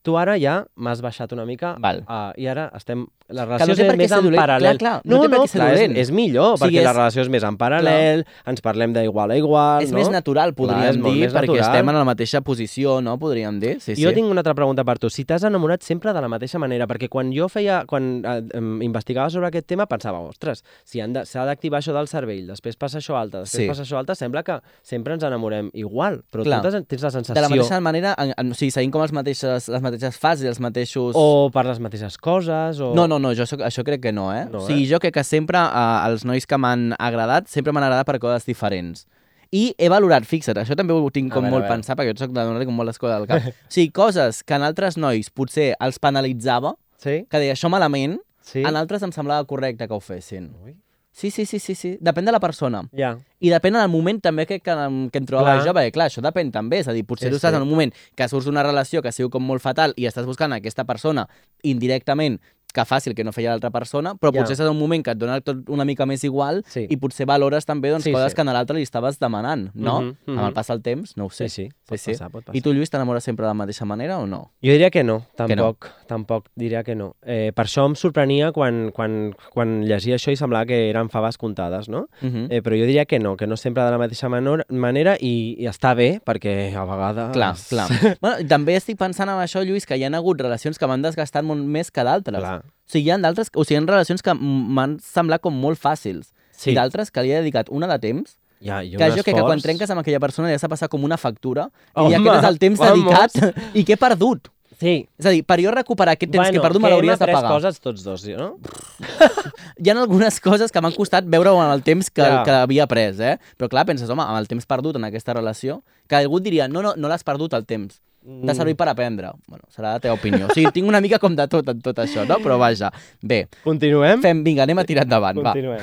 tu 0.08 0.16
ara 0.16 0.38
ja 0.40 0.62
m'has 0.80 1.02
baixat 1.04 1.36
una 1.36 1.44
mica 1.48 1.76
Val. 1.84 2.02
uh, 2.08 2.32
i 2.40 2.48
ara 2.48 2.70
estem... 2.80 3.06
La 3.28 3.42
no 3.44 3.58
relació 3.58 3.74
per 3.76 3.92
és 3.92 3.96
més 4.00 4.12
en 4.16 4.22
dolent. 4.24 4.40
paral·lel. 4.40 4.78
Clar, 4.80 5.02
clar, 5.02 5.02
no 5.04 5.18
té 5.20 5.26
per 5.28 5.38
què 5.42 5.48
ser 5.52 5.58
clar, 5.60 5.66
és, 5.76 5.90
és 6.00 6.10
millor, 6.16 6.54
O 6.54 6.56
sigui, 6.56 6.78
perquè 6.78 6.84
la 6.86 6.90
és- 6.94 6.96
relació 6.96 7.20
és 7.26 7.28
més 7.34 7.44
en 7.44 7.58
paral·lel, 7.60 8.22
ens 8.48 8.62
parlem 8.64 8.94
d'igual 8.96 9.34
a 9.34 9.36
igual, 9.36 9.82
És 9.84 9.90
no? 9.92 9.98
més 9.98 10.08
natural, 10.08 10.54
podríem 10.56 10.96
molt 11.02 11.12
dir, 11.12 11.26
perquè 11.28 11.50
natural. 11.50 11.60
estem 11.66 11.90
en 11.92 11.98
la 11.98 12.04
mateixa 12.08 12.40
posició, 12.40 12.94
no? 13.04 13.18
Podríem 13.20 13.58
dir. 13.60 13.74
Sí, 13.84 13.98
Jo 14.00 14.08
sí. 14.08 14.14
tinc 14.16 14.30
una 14.32 14.40
altra 14.40 14.54
pregunta 14.56 14.80
per 14.88 14.96
tu. 14.98 15.10
Si 15.12 15.26
t'has 15.28 15.44
enamorat 15.44 15.82
sempre 15.84 16.14
de 16.16 16.22
la 16.24 16.28
mateixa 16.32 16.56
manera, 16.58 16.86
perquè 16.88 17.10
quan 17.12 17.28
jo 17.36 17.50
feia, 17.52 17.82
quan 17.84 18.22
eh, 18.24 18.40
investigava 18.80 19.28
sobre 19.28 19.48
aquest 19.52 19.66
tema, 19.66 19.84
pensava, 19.84 20.20
ostres, 20.24 20.64
si 20.88 20.96
s'ha 20.98 21.44
d'activar 21.44 21.82
això 21.82 21.92
del 21.92 22.08
cervell, 22.08 22.46
després 22.48 22.76
passa 22.80 22.96
això 22.96 23.20
altre, 23.20 23.40
després 23.44 23.60
Sí. 23.64 23.68
passa 23.68 23.82
això 23.84 23.98
altre, 24.00 24.14
sembla 24.16 24.42
que 24.42 24.56
sempre 24.82 25.12
ens 25.12 25.22
enamorem 25.22 25.68
igual, 25.74 26.22
però 26.32 26.44
Clar. 26.48 26.62
tu 26.62 26.70
tens 26.86 27.02
la 27.02 27.10
sensació... 27.10 27.34
De 27.34 27.42
la 27.42 27.48
mateixa 27.52 27.78
manera, 27.80 28.14
en, 28.16 28.32
en, 28.38 28.52
o 28.52 28.54
sigui, 28.54 28.70
seguim 28.70 28.90
com 28.90 29.02
els 29.02 29.12
mateixes, 29.12 29.68
les 29.68 29.82
mateixes 29.82 29.97
fases, 30.18 30.46
els 30.46 30.60
mateixos... 30.62 31.16
O 31.18 31.48
per 31.52 31.64
les 31.66 31.80
mateixes 31.82 32.16
coses, 32.22 32.78
o... 32.80 32.92
No, 32.94 33.06
no, 33.10 33.18
no, 33.18 33.32
jo 33.34 33.44
soc, 33.48 33.60
això 33.66 33.82
crec 33.86 34.00
que 34.06 34.12
no, 34.14 34.28
eh? 34.34 34.44
No, 34.50 34.62
o 34.62 34.66
sigui, 34.66 34.86
jo 34.90 35.00
crec 35.02 35.14
que 35.18 35.24
sempre 35.26 35.58
eh, 35.58 36.08
els 36.08 36.24
nois 36.28 36.46
que 36.46 36.58
m'han 36.60 36.92
agradat 36.98 37.48
sempre 37.50 37.72
m'han 37.74 37.84
agradat 37.88 38.06
per 38.06 38.18
coses 38.22 38.46
diferents. 38.48 39.04
I 39.50 39.74
he 39.80 39.88
valorat, 39.88 40.26
fixa't, 40.28 40.58
això 40.60 40.76
també 40.76 40.92
ho 40.92 41.10
tinc 41.10 41.32
com 41.32 41.42
veure, 41.46 41.54
molt 41.56 41.68
pensat, 41.70 41.96
perquè 41.96 42.12
jo 42.12 42.20
soc 42.26 42.34
de 42.36 42.42
donar 42.44 42.64
com 42.68 42.76
moltes 42.76 42.98
coses 43.00 43.16
al 43.16 43.26
cap. 43.30 43.46
o 43.68 43.72
sigui, 43.72 43.90
coses 43.96 44.42
que 44.44 44.54
en 44.58 44.66
altres 44.66 44.98
nois 45.00 45.30
potser 45.30 45.74
els 45.80 45.98
penalitzava, 45.98 46.74
Sí? 46.98 47.22
que 47.30 47.38
deia 47.38 47.54
això 47.54 47.70
malament, 47.70 48.18
Sí? 48.42 48.62
en 48.66 48.76
altres 48.76 49.02
em 49.04 49.12
semblava 49.12 49.44
correcte 49.46 49.86
que 49.88 49.94
ho 49.94 50.00
fessin. 50.00 50.50
Ui. 50.64 50.74
Sí, 51.18 51.32
sí, 51.34 51.44
sí, 51.50 51.58
sí, 51.58 51.74
sí. 51.74 51.96
Depèn 51.98 52.28
de 52.28 52.30
la 52.30 52.38
persona. 52.38 52.84
Ja. 52.94 53.16
I 53.42 53.50
depèn 53.50 53.74
del 53.74 53.88
moment 53.90 54.20
també 54.22 54.44
que, 54.46 54.60
que, 54.62 54.74
que 55.10 55.18
em 55.18 55.26
trobava 55.26 55.56
Clar. 55.56 55.64
jo, 55.66 55.72
perquè 55.74 55.90
clar, 55.96 56.06
això 56.12 56.22
depèn 56.22 56.52
també, 56.54 56.78
és 56.84 56.86
a 56.90 56.94
dir, 56.94 57.02
potser 57.08 57.26
És 57.26 57.32
tu 57.34 57.40
estàs 57.40 57.50
cert. 57.50 57.58
en 57.58 57.66
un 57.66 57.72
moment 57.72 57.90
que 58.14 58.28
surts 58.30 58.46
d'una 58.46 58.62
relació 58.62 59.02
que 59.02 59.10
siu 59.10 59.26
com 59.28 59.42
molt 59.42 59.64
fatal 59.64 59.96
i 59.98 60.06
estàs 60.06 60.28
buscant 60.30 60.54
aquesta 60.54 60.84
persona 60.86 61.26
indirectament 61.66 62.38
que 62.72 62.84
faci 62.84 63.08
el 63.10 63.16
que 63.16 63.24
no 63.24 63.32
feia 63.32 63.50
l'altra 63.50 63.70
persona, 63.70 64.14
però 64.14 64.32
Ja. 64.32 64.42
potser 64.44 64.60
en 64.60 64.70
un 64.70 64.78
moment 64.78 65.02
que 65.04 65.10
et 65.10 65.18
dona 65.18 65.40
tot 65.40 65.68
una 65.68 65.84
mica 65.84 66.04
més 66.06 66.22
igual 66.24 66.62
Sí. 66.68 66.86
i 66.88 66.96
potser 66.96 67.26
valores 67.26 67.64
també 67.64 67.90
doncs, 67.90 68.04
Sí, 68.04 68.12
coses 68.12 68.32
sí. 68.32 68.36
que 68.36 68.42
a 68.42 68.44
l'altre 68.44 68.76
li 68.76 68.82
estaves 68.82 69.18
demanant, 69.18 69.70
no? 69.74 70.00
Mhm, 70.02 70.16
mhm. 70.26 70.38
Amb 70.38 70.48
el 70.48 70.52
pas 70.52 70.66
del 70.68 70.82
temps, 70.82 71.16
no 71.16 71.26
ho 71.26 71.30
sé. 71.30 71.48
Sí, 71.48 71.64
sí, 71.64 71.68
pot 71.86 71.98
passar, 71.98 72.30
pot 72.30 72.44
passar. 72.44 72.56
I 72.56 72.60
tu, 72.60 72.72
Lluís, 72.74 72.90
t'enamores 72.90 73.24
sempre 73.24 73.44
de 73.44 73.48
la 73.48 73.54
mateixa 73.54 73.84
manera 73.86 74.18
o 74.18 74.26
no? 74.26 74.52
Jo 74.62 74.72
diria 74.72 74.90
que 74.90 75.02
no, 75.02 75.26
Que 75.36 75.56
no. 75.56 75.74
tampoc, 75.74 75.90
tampoc 76.06 76.46
diria 76.56 76.84
que 76.84 76.94
no. 76.94 77.16
Eh, 77.26 77.52
per 77.54 77.64
això 77.64 77.86
em 77.86 77.94
sorprenia 77.94 78.52
quan, 78.52 78.90
quan, 78.92 79.34
quan 79.52 79.84
llegia 79.84 80.16
això 80.16 80.30
i 80.30 80.36
semblava 80.36 80.66
que 80.66 80.90
eren 80.90 81.08
faves 81.08 81.38
comptades, 81.38 81.88
no? 81.88 82.06
Mhm. 82.20 82.48
Eh, 82.50 82.62
però 82.62 82.78
jo 82.78 82.84
diria 82.86 83.06
que 83.06 83.18
no, 83.18 83.36
que 83.36 83.46
no 83.46 83.56
sempre 83.56 83.82
de 83.82 83.90
la 83.90 83.98
mateixa 83.98 84.28
manor, 84.28 84.66
manera 84.68 85.16
i, 85.20 85.56
i 85.58 85.66
està 85.66 85.94
bé, 85.96 86.20
perquè 86.24 86.74
a 86.76 86.84
vegades... 86.84 87.32
Clar, 87.32 87.54
clar. 87.68 87.88
bueno, 88.20 88.46
també 88.48 88.76
estic 88.76 88.98
pensant 88.98 89.28
en 89.28 89.36
això, 89.36 89.64
Lluís, 89.64 89.86
que 89.86 89.96
hi 89.96 90.04
ha 90.04 90.08
hagut 90.14 90.40
relacions 90.40 90.78
que 90.78 90.86
m'han 90.86 91.02
desgastat 91.02 91.44
molt 91.44 91.62
més 91.64 91.90
que 91.90 92.04
d'altres. 92.04 92.57
O 92.88 92.92
sigui, 92.92 93.04
hi 93.06 93.10
ha 93.12 93.18
d'altres, 93.20 93.50
o 93.54 93.64
sigui, 93.64 93.76
hi 93.78 93.84
ha 93.84 93.92
relacions 93.92 94.22
que 94.24 94.32
m'han 94.34 94.98
semblat 95.04 95.42
com 95.44 95.52
molt 95.54 95.78
fàcils. 95.80 96.30
Sí. 96.56 96.72
I 96.72 96.78
d'altres 96.78 97.12
que 97.12 97.22
li 97.22 97.30
he 97.34 97.42
dedicat 97.42 97.68
una 97.70 97.86
de 97.86 97.98
temps, 98.00 98.38
Ja, 98.60 98.80
i 98.82 98.96
un 98.96 98.98
que 98.98 99.10
jo 99.14 99.22
crec 99.22 99.36
que 99.36 99.42
quan 99.46 99.60
trenques 99.62 99.90
amb 99.92 100.00
aquella 100.00 100.18
persona 100.18 100.48
ja 100.50 100.58
s'ha 100.58 100.66
passat 100.72 100.90
com 100.90 101.04
una 101.06 101.16
factura, 101.16 101.68
Home, 101.94 102.10
i 102.10 102.16
aquest 102.18 102.40
és 102.40 102.48
el 102.48 102.58
temps 102.58 102.80
vamos. 102.80 103.04
dedicat 103.04 103.76
i 103.76 103.84
que 103.84 103.94
he 103.94 104.00
perdut. 104.00 104.48
Sí. 104.80 105.08
És 105.18 105.26
a 105.26 105.30
dir, 105.34 105.44
per 105.46 105.58
jo 105.60 105.70
recuperar 105.74 106.14
aquest 106.14 106.30
temps 106.32 106.48
que 106.50 106.56
he 106.58 106.62
perdut 106.62 106.82
me 106.82 106.90
l'hauries 106.90 107.18
de 107.18 107.26
pagar. 107.26 107.50
coses 107.50 107.78
tots 107.82 108.02
dos, 108.06 108.24
no? 108.38 108.56
Hi 109.78 109.90
ha 109.90 109.94
algunes 109.98 110.40
coses 110.40 110.72
que 110.72 110.80
m'han 110.82 110.94
costat 110.94 111.26
veure 111.26 111.50
en 111.50 111.70
el 111.72 111.82
temps 111.86 112.10
que, 112.10 112.22
Ja. 112.22 112.42
que 112.46 112.50
havia 112.50 112.84
après, 112.84 113.14
eh? 113.20 113.38
Però 113.58 113.68
clar, 113.68 113.84
penses, 113.86 114.08
home, 114.10 114.22
amb 114.22 114.38
el 114.38 114.46
temps 114.48 114.66
perdut 114.66 114.96
en 114.96 115.04
aquesta 115.04 115.34
relació, 115.34 115.82
que 116.08 116.16
algú 116.16 116.40
diria, 116.40 116.68
no, 116.68 116.82
no, 116.82 116.94
no 116.96 117.08
l'has 117.10 117.24
perdut 117.24 117.54
el 117.54 117.66
temps. 117.66 118.00
T'ha 118.28 118.54
servit 118.54 118.76
per 118.76 118.88
aprendre. 118.92 119.30
Bueno, 119.48 119.64
serà 119.74 119.94
la 119.96 120.00
teva 120.04 120.14
opinió. 120.18 120.46
O 120.50 120.54
sigui, 120.54 120.68
tinc 120.74 120.88
una 120.88 121.00
mica 121.00 121.18
com 121.22 121.34
de 121.36 121.46
tot 121.48 121.68
en 121.72 121.80
tot 121.84 121.96
això, 122.04 122.26
no? 122.28 122.36
Però 122.44 122.58
vaja. 122.60 122.90
Bé, 123.22 123.46
Continuem? 123.64 124.20
fem, 124.22 124.42
vinga, 124.44 124.66
anem 124.68 124.78
a 124.78 124.84
tirar 124.84 125.06
endavant, 125.08 125.40
va. 125.40 125.54
Continuem. 125.56 125.80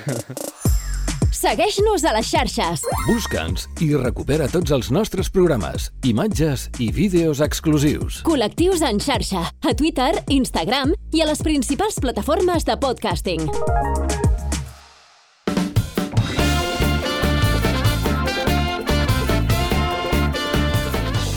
Segueix-nos 1.35 2.05
a 2.07 2.13
les 2.15 2.29
xarxes. 2.31 2.85
Busca'ns 3.09 3.65
i 3.83 3.89
recupera 3.99 4.47
tots 4.49 4.71
els 4.73 4.87
nostres 4.93 5.29
programes, 5.29 5.89
imatges 6.07 6.69
i 6.81 6.87
vídeos 6.95 7.41
exclusius. 7.43 8.21
Col·lectius 8.25 8.81
en 8.87 9.01
xarxa. 9.03 9.43
A 9.65 9.75
Twitter, 9.77 10.13
Instagram 10.29 10.95
i 11.13 11.21
a 11.21 11.29
les 11.29 11.43
principals 11.45 11.99
plataformes 12.01 12.65
de 12.65 12.79
podcasting. 12.81 13.45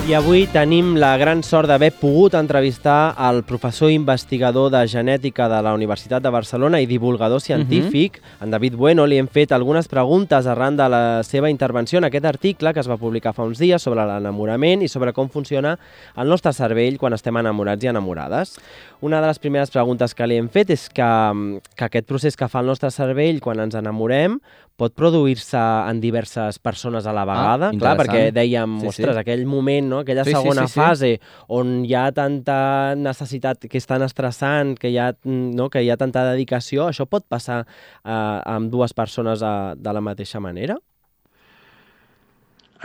I 0.08 0.14
avui 0.16 0.46
tenim 0.48 0.94
la 0.96 1.10
gran 1.20 1.42
sort 1.44 1.68
d'haver 1.68 1.90
pogut 1.92 2.32
entrevistar 2.38 3.12
el 3.28 3.42
professor 3.44 3.90
investigador 3.92 4.70
de 4.72 4.80
genètica 4.88 5.50
de 5.52 5.58
la 5.60 5.74
Universitat 5.76 6.24
de 6.24 6.30
Barcelona 6.32 6.80
i 6.80 6.86
divulgador 6.88 7.42
científic, 7.42 8.16
uh 8.16 8.20
-huh. 8.24 8.44
en 8.44 8.50
David 8.50 8.76
Bueno. 8.76 9.06
Li 9.06 9.18
hem 9.18 9.28
fet 9.28 9.52
algunes 9.52 9.86
preguntes 9.86 10.46
arran 10.46 10.78
de 10.78 10.88
la 10.88 11.22
seva 11.24 11.50
intervenció 11.50 11.98
en 11.98 12.04
aquest 12.04 12.24
article 12.24 12.72
que 12.72 12.80
es 12.80 12.88
va 12.88 12.96
publicar 12.96 13.34
fa 13.34 13.44
uns 13.44 13.58
dies 13.58 13.82
sobre 13.82 14.06
l'enamorament 14.06 14.82
i 14.82 14.88
sobre 14.88 15.12
com 15.12 15.28
funciona 15.28 15.78
el 16.16 16.26
nostre 16.26 16.54
cervell 16.54 16.96
quan 16.96 17.12
estem 17.12 17.36
enamorats 17.36 17.84
i 17.84 17.88
enamorades. 17.88 18.58
Una 19.02 19.20
de 19.20 19.26
les 19.26 19.38
primeres 19.38 19.70
preguntes 19.70 20.14
que 20.14 20.26
li 20.26 20.38
hem 20.38 20.48
fet 20.48 20.70
és 20.70 20.88
que, 20.88 21.60
que 21.76 21.84
aquest 21.84 22.06
procés 22.06 22.34
que 22.34 22.48
fa 22.48 22.60
el 22.60 22.66
nostre 22.66 22.90
cervell 22.90 23.40
quan 23.40 23.60
ens 23.60 23.74
enamorem 23.74 24.40
pot 24.78 24.94
produir-se 24.94 25.58
en 25.90 25.98
diverses 26.00 26.60
persones 26.62 27.06
a 27.10 27.12
la 27.12 27.24
vegada, 27.26 27.72
clar, 27.72 27.74
interessant. 27.74 27.98
perquè 28.00 28.20
dèiem, 28.36 28.76
Sí, 28.78 28.84
sí. 28.86 28.88
ostres, 28.92 29.16
aquell 29.18 29.42
moment, 29.50 29.88
no? 29.90 29.98
aquella 30.04 30.22
Sí, 30.24 30.30
sí, 30.30 30.36
segona 30.36 30.66
sí, 30.68 30.72
sí. 30.72 30.78
fase 30.80 31.10
on 31.48 31.72
hi 31.84 31.94
ha 31.98 32.04
tanta 32.14 32.94
necessitat, 32.94 33.66
que 33.66 33.76
és 33.80 33.86
tan 33.90 34.02
estressant, 34.06 34.76
que 34.78 34.92
hi 34.92 34.98
ha, 35.02 35.08
no? 35.26 35.66
que 35.68 35.82
hi 35.82 35.90
ha 35.90 35.96
tanta 35.98 36.22
dedicació, 36.30 36.86
això 36.92 37.08
pot 37.10 37.26
passar 37.28 37.64
eh, 37.64 38.10
amb 38.12 38.70
dues 38.70 38.94
persones 38.94 39.42
eh, 39.42 39.74
de 39.76 39.92
la 39.98 40.00
mateixa 40.00 40.38
manera? 40.40 40.78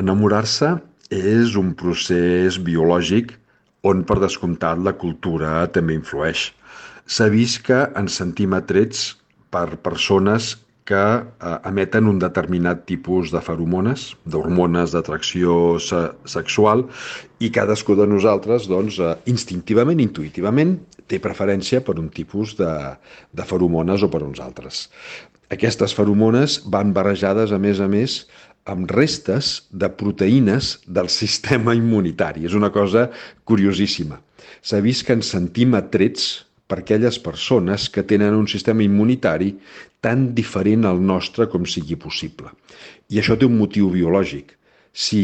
Enamorar-se 0.01 0.73
és 1.13 1.53
un 1.59 1.73
procés 1.77 2.57
biològic 2.57 3.35
on, 3.85 4.01
per 4.07 4.17
descomptat, 4.23 4.79
la 4.81 4.95
cultura 4.97 5.67
també 5.75 5.93
influeix. 5.99 6.47
S'ha 7.05 7.27
vist 7.29 7.61
que 7.67 7.83
ens 7.99 8.15
sentim 8.17 8.55
atrets 8.57 9.11
per 9.53 9.75
persones 9.83 10.55
que 10.87 10.99
eh, 10.99 11.57
emeten 11.69 12.07
un 12.11 12.19
determinat 12.19 12.83
tipus 12.89 13.31
de 13.31 13.41
feromones, 13.43 14.11
d'hormones 14.27 14.95
d'atracció 14.95 15.79
se 15.79 16.01
sexual, 16.29 16.85
i 17.39 17.51
cadascú 17.55 17.95
de 17.99 18.07
nosaltres, 18.09 18.67
doncs, 18.71 18.99
eh, 18.99 19.13
instintivament, 19.31 20.01
intuïtivament, 20.03 20.77
té 21.07 21.19
preferència 21.23 21.83
per 21.83 21.97
un 22.01 22.09
tipus 22.11 22.57
de, 22.59 22.71
de 23.31 23.47
feromones 23.47 24.03
o 24.03 24.11
per 24.11 24.23
uns 24.25 24.43
altres. 24.43 24.87
Aquestes 25.53 25.93
feromones 25.95 26.61
van 26.71 26.93
barrejades, 26.95 27.51
a 27.51 27.59
més 27.61 27.79
a 27.83 27.87
més, 27.91 28.23
amb 28.65 28.89
restes 28.91 29.67
de 29.71 29.89
proteïnes 29.91 30.77
del 30.87 31.09
sistema 31.11 31.75
immunitari. 31.75 32.47
És 32.47 32.55
una 32.55 32.71
cosa 32.71 33.09
curiosíssima. 33.47 34.21
S'ha 34.63 34.79
vist 34.83 35.05
que 35.07 35.15
ens 35.17 35.31
sentim 35.35 35.75
atrets 35.75 36.45
per 36.73 36.81
aquelles 36.81 37.19
persones 37.21 37.85
que 37.93 38.01
tenen 38.01 38.33
un 38.33 38.47
sistema 38.49 38.81
immunitari 38.81 39.51
tan 40.01 40.31
diferent 40.33 40.87
al 40.89 40.97
nostre 41.05 41.45
com 41.45 41.67
sigui 41.69 41.99
possible. 42.01 42.49
I 43.13 43.21
això 43.21 43.37
té 43.37 43.45
un 43.45 43.59
motiu 43.59 43.91
biològic. 43.93 44.55
Si 44.89 45.21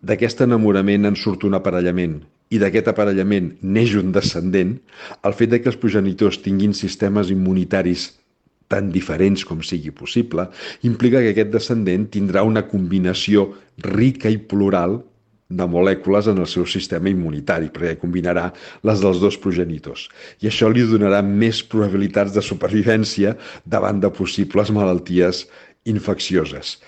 d'aquest 0.00 0.40
enamorament 0.46 1.04
en 1.10 1.18
surt 1.20 1.44
un 1.44 1.58
aparellament 1.58 2.22
i 2.50 2.58
d'aquest 2.62 2.88
aparellament 2.94 3.52
neix 3.60 3.92
un 4.00 4.08
descendent, 4.16 4.72
el 5.20 5.36
fet 5.36 5.52
de 5.52 5.60
que 5.60 5.68
els 5.68 5.78
progenitors 5.80 6.40
tinguin 6.40 6.72
sistemes 6.72 7.28
immunitaris 7.28 8.08
tan 8.72 8.88
diferents 8.94 9.44
com 9.44 9.60
sigui 9.66 9.92
possible, 9.92 10.46
implica 10.86 11.20
que 11.20 11.34
aquest 11.34 11.52
descendent 11.52 12.08
tindrà 12.14 12.46
una 12.46 12.64
combinació 12.70 13.50
rica 13.84 14.32
i 14.32 14.40
plural 14.40 15.02
de 15.50 15.66
molècules 15.66 16.30
en 16.30 16.38
el 16.38 16.48
seu 16.48 16.66
sistema 16.70 17.10
immunitari, 17.10 17.70
perquè 17.74 17.96
combinarà 18.00 18.48
les 18.86 19.02
dels 19.02 19.20
dos 19.22 19.38
progenitors. 19.42 20.06
I 20.40 20.50
això 20.50 20.70
li 20.70 20.86
donarà 20.86 21.20
més 21.26 21.64
probabilitats 21.66 22.34
de 22.36 22.44
supervivència 22.44 23.34
davant 23.66 24.00
de 24.00 24.12
possibles 24.14 24.70
malalties 24.70 25.46
infeccioses. 25.90 26.78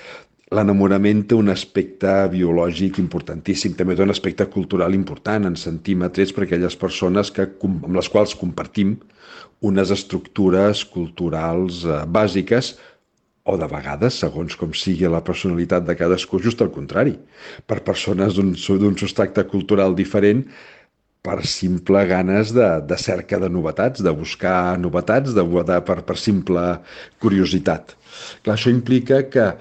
L'enamorament 0.52 1.22
té 1.24 1.36
un 1.38 1.48
aspecte 1.48 2.10
biològic 2.28 2.98
importantíssim, 3.00 3.72
també 3.72 3.96
té 3.96 4.04
un 4.04 4.12
aspecte 4.12 4.44
cultural 4.52 4.92
important, 4.94 5.48
ens 5.48 5.64
sentim 5.64 6.04
atrets 6.04 6.34
per 6.36 6.44
aquelles 6.44 6.76
persones 6.76 7.32
que, 7.32 7.48
amb 7.64 7.96
les 7.96 8.10
quals 8.12 8.36
compartim 8.36 8.98
unes 9.64 9.92
estructures 9.94 10.82
culturals 10.92 11.86
eh, 11.86 12.02
bàsiques 12.04 12.74
o 13.44 13.56
de 13.58 13.66
vegades, 13.66 14.20
segons 14.22 14.54
com 14.58 14.74
sigui 14.76 15.08
la 15.10 15.22
personalitat 15.24 15.86
de 15.86 15.96
cadascú, 15.98 16.38
just 16.42 16.62
al 16.62 16.70
contrari. 16.74 17.16
Per 17.66 17.80
persones 17.82 18.38
d'un 18.38 18.54
substracte 18.54 19.44
cultural 19.50 19.96
diferent, 19.98 20.44
per 21.22 21.38
simple 21.46 22.02
ganes 22.10 22.50
de, 22.54 22.68
de 22.86 22.98
cerca 22.98 23.38
de 23.38 23.48
novetats, 23.50 24.02
de 24.02 24.10
buscar 24.14 24.78
novetats, 24.78 25.34
de, 25.34 25.42
de, 25.42 25.78
per, 25.86 26.00
per 26.06 26.16
simple 26.18 26.64
curiositat. 27.22 27.94
Clar, 28.42 28.56
això 28.56 28.72
implica 28.74 29.22
que 29.30 29.52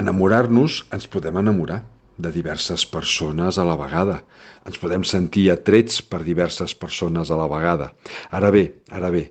enamorar-nos, 0.00 0.82
ens 0.96 1.08
podem 1.12 1.36
enamorar 1.40 1.82
de 2.16 2.32
diverses 2.32 2.86
persones 2.88 3.60
a 3.60 3.64
la 3.68 3.76
vegada. 3.76 4.22
Ens 4.66 4.80
podem 4.80 5.04
sentir 5.04 5.50
atrets 5.52 6.00
per 6.00 6.22
diverses 6.24 6.72
persones 6.74 7.30
a 7.30 7.36
la 7.38 7.48
vegada. 7.52 7.90
Ara 8.32 8.50
bé, 8.52 8.70
ara 8.88 9.12
bé, 9.12 9.26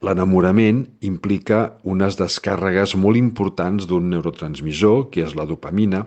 l'enamorament 0.00 0.80
implica 1.04 1.74
unes 1.84 2.16
descàrregues 2.16 2.94
molt 2.96 3.18
importants 3.20 3.84
d'un 3.88 4.06
neurotransmissor, 4.08 5.10
que 5.12 5.26
és 5.26 5.34
la 5.36 5.44
dopamina, 5.44 6.06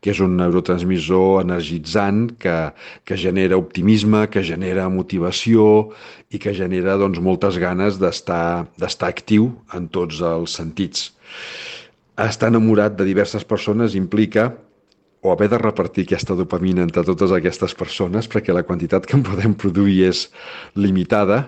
que 0.00 0.14
és 0.14 0.20
un 0.24 0.38
neurotransmissor 0.38 1.42
energitzant 1.42 2.30
que, 2.40 2.56
que 3.04 3.18
genera 3.20 3.58
optimisme, 3.60 4.24
que 4.32 4.42
genera 4.42 4.88
motivació 4.88 5.90
i 6.32 6.40
que 6.40 6.54
genera 6.56 6.96
doncs, 7.00 7.20
moltes 7.20 7.60
ganes 7.60 8.00
d'estar 8.00 9.10
actiu 9.10 9.50
en 9.76 9.90
tots 9.92 10.22
els 10.24 10.56
sentits. 10.56 11.10
Estar 12.16 12.48
enamorat 12.48 12.96
de 12.96 13.04
diverses 13.04 13.44
persones 13.44 13.96
implica 13.98 14.54
o 15.24 15.32
haver 15.32 15.50
de 15.50 15.58
repartir 15.58 16.04
aquesta 16.04 16.36
dopamina 16.36 16.84
entre 16.84 17.04
totes 17.04 17.32
aquestes 17.32 17.76
persones 17.76 18.28
perquè 18.30 18.56
la 18.56 18.64
quantitat 18.64 19.04
que 19.08 19.16
en 19.18 19.24
podem 19.26 19.52
produir 19.56 20.08
és 20.08 20.26
limitada 20.76 21.42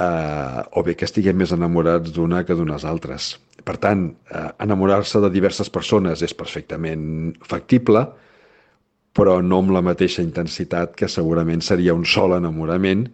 eh, 0.00 0.62
o 0.72 0.82
bé 0.82 0.96
que 0.96 1.06
estiguem 1.08 1.38
més 1.38 1.52
enamorats 1.52 2.12
d'una 2.14 2.44
que 2.48 2.56
d'unes 2.56 2.84
altres. 2.88 3.36
Per 3.62 3.76
tant, 3.78 4.08
eh, 4.30 4.48
enamorar-se 4.64 5.20
de 5.22 5.30
diverses 5.30 5.70
persones 5.70 6.22
és 6.22 6.34
perfectament 6.34 7.34
factible, 7.46 8.06
però 9.12 9.40
no 9.44 9.58
amb 9.60 9.74
la 9.76 9.82
mateixa 9.84 10.22
intensitat 10.24 10.96
que 10.96 11.08
segurament 11.08 11.60
seria 11.60 11.94
un 11.94 12.04
sol 12.08 12.32
enamorament 12.38 13.10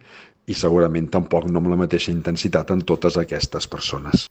i 0.49 0.55
segurament 0.57 1.07
tampoc 1.13 1.45
no 1.47 1.61
amb 1.61 1.69
la 1.69 1.77
mateixa 1.77 2.09
intensitat 2.11 2.71
en 2.73 2.81
totes 2.81 3.15
aquestes 3.21 3.67
persones. 3.69 4.27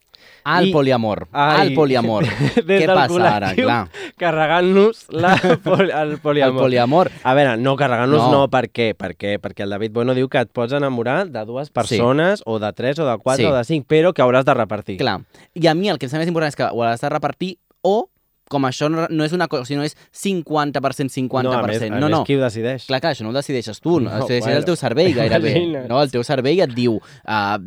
Al 0.48 0.68
I- 0.68 0.72
poliamor. 0.72 1.26
Ai, 1.32 1.68
Al 1.68 1.72
poliamor. 1.74 2.24
Des 2.68 2.82
Què 2.82 2.86
del 2.86 2.94
passa 2.96 3.30
ara? 3.36 3.50
Clar. 3.54 3.80
Carregant-nos 4.18 5.06
la, 5.10 5.32
poli, 5.64 5.90
el 5.90 6.10
El 6.14 6.18
poliamor. 6.22 6.62
poliamor. 6.62 7.10
A 7.22 7.34
veure, 7.34 7.56
no, 7.60 7.74
carregant-nos 7.76 8.22
No. 8.26 8.30
no. 8.32 8.42
per 8.50 8.66
què? 8.70 8.92
Per 8.98 9.12
què? 9.16 9.36
Perquè 9.42 9.64
el 9.66 9.70
David 9.74 9.92
Bueno 9.96 10.14
diu 10.14 10.28
que 10.28 10.40
et 10.44 10.50
pots 10.54 10.72
enamorar 10.76 11.26
de 11.30 11.44
dues 11.48 11.70
persones, 11.70 12.40
sí. 12.40 12.44
o 12.46 12.58
de 12.62 12.72
tres, 12.72 12.98
o 12.98 13.06
de 13.08 13.16
quatre, 13.18 13.44
Sí. 13.44 13.50
o 13.50 13.54
de 13.54 13.64
cinc, 13.64 13.86
però 13.86 14.12
que 14.14 14.22
hauràs 14.24 14.44
de 14.46 14.54
repartir. 14.54 14.96
Clar. 14.98 15.20
I 15.54 15.66
a 15.66 15.74
mi 15.74 15.88
el 15.90 15.98
que 15.98 16.06
em 16.06 16.10
sembla 16.10 16.24
més 16.26 16.32
important 16.34 16.48
és 16.52 16.56
que 16.56 16.68
ho 16.70 16.82
has 16.84 17.00
de 17.00 17.08
repartir 17.12 17.58
o, 17.82 18.08
com 18.50 18.64
això 18.68 18.88
no 18.92 19.06
no 19.08 19.24
és 19.24 19.32
una 19.36 19.48
cosa, 19.48 19.64
sinó 19.68 19.84
és 19.86 19.96
50%, 20.12 21.12
50%. 21.12 21.44
No, 21.44 21.52
a 21.52 21.62
més, 21.66 21.82
a 21.82 21.88
no, 21.92 22.00
més 22.06 22.14
no. 22.16 22.22
qui 22.28 22.36
ho 22.36 22.42
decideix? 22.42 22.86
Clar, 22.88 23.00
clar, 23.04 23.14
això 23.14 23.26
no 23.26 23.30
ho 23.32 23.36
decideixes 23.36 23.80
tu, 23.80 23.98
no, 24.00 24.10
No, 24.10 24.22
decideix 24.24 24.44
bueno. 24.44 24.58
el 24.62 24.66
teu 24.68 24.76
cervell 24.80 25.12
gairebé. 25.16 25.52
Imagina't. 25.58 25.88
No, 25.90 26.00
el 26.02 26.10
teu 26.14 26.24
cervell 26.26 26.64
et 26.64 26.74
diu 26.76 26.96
uh, 26.98 27.58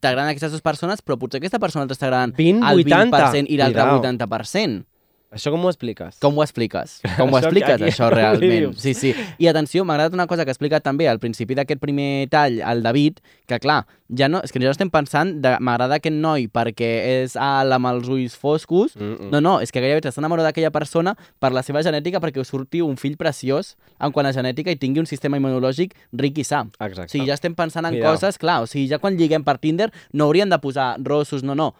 t'agraden 0.00 0.30
aquestes 0.30 0.52
dues 0.54 0.64
persones, 0.64 1.02
però 1.04 1.18
potser 1.20 1.40
aquesta 1.42 1.60
persona 1.62 1.88
t'està 1.90 2.08
agradant 2.08 2.34
20, 2.36 2.62
el 2.70 2.84
80. 2.84 3.10
20% 3.18 3.48
i 3.48 3.58
l'altre 3.60 3.82
Cuidao. 3.88 4.02
80%. 4.28 4.84
Això 5.30 5.50
com 5.52 5.60
ho 5.64 5.68
expliques? 5.68 6.16
Com 6.22 6.38
ho 6.38 6.42
expliques? 6.42 7.00
Com 7.18 7.32
ho 7.34 7.38
expliques, 7.38 7.74
aquí- 7.76 7.90
això, 7.90 8.08
realment? 8.08 8.72
Sí, 8.80 8.94
sí. 8.96 9.10
I 9.38 9.46
atenció, 9.50 9.84
m'ha 9.84 9.92
agradat 9.98 10.14
una 10.16 10.26
cosa 10.26 10.44
que 10.46 10.50
ha 10.50 10.54
explicat 10.56 10.82
també 10.82 11.04
al 11.08 11.18
principi 11.20 11.54
d'aquest 11.54 11.80
primer 11.82 12.28
tall, 12.32 12.62
el 12.64 12.80
David, 12.82 13.20
que 13.46 13.58
clar, 13.60 13.82
ja 14.08 14.28
no, 14.32 14.40
és 14.40 14.50
que 14.52 14.58
ja 14.62 14.70
estem 14.72 14.88
pensant, 14.88 15.34
de, 15.44 15.52
m'agrada 15.60 15.98
aquest 16.00 16.16
noi 16.16 16.46
perquè 16.48 16.88
és 17.24 17.36
alt 17.36 17.76
amb 17.76 17.90
els 17.92 18.08
ulls 18.08 18.36
foscos, 18.40 18.96
Mm 18.96 19.16
-mm. 19.18 19.30
no, 19.30 19.40
no, 19.40 19.60
és 19.60 19.70
que 19.70 19.80
gairebé 19.84 20.00
t'està 20.00 20.18
enamorant 20.24 20.46
d'aquella 20.48 20.70
persona 20.70 21.14
per 21.38 21.52
la 21.52 21.62
seva 21.62 21.82
genètica 21.82 22.20
perquè 22.20 22.40
us 22.40 22.48
surti 22.48 22.80
un 22.80 22.96
fill 22.96 23.16
preciós 23.18 23.76
en 24.00 24.10
quant 24.12 24.26
a 24.26 24.32
genètica 24.32 24.70
i 24.70 24.76
tingui 24.76 25.00
un 25.00 25.06
sistema 25.06 25.36
immunològic 25.36 25.92
ric 26.12 26.38
i 26.38 26.44
sa. 26.44 26.64
Exacte. 26.80 27.04
O 27.04 27.08
sigui, 27.08 27.26
ja 27.26 27.34
estem 27.34 27.54
pensant 27.54 27.84
en 27.84 27.92
Cuidao. 27.94 28.12
coses, 28.14 28.38
clar, 28.38 28.62
o 28.62 28.66
sigui, 28.66 28.88
ja 28.88 28.98
quan 28.98 29.14
lliguem 29.16 29.44
per 29.44 29.58
Tinder 29.58 29.92
no 30.12 30.24
hauríem 30.24 30.48
de 30.48 30.58
posar 30.58 30.96
rossos, 31.04 31.42
no, 31.42 31.54
no. 31.54 31.74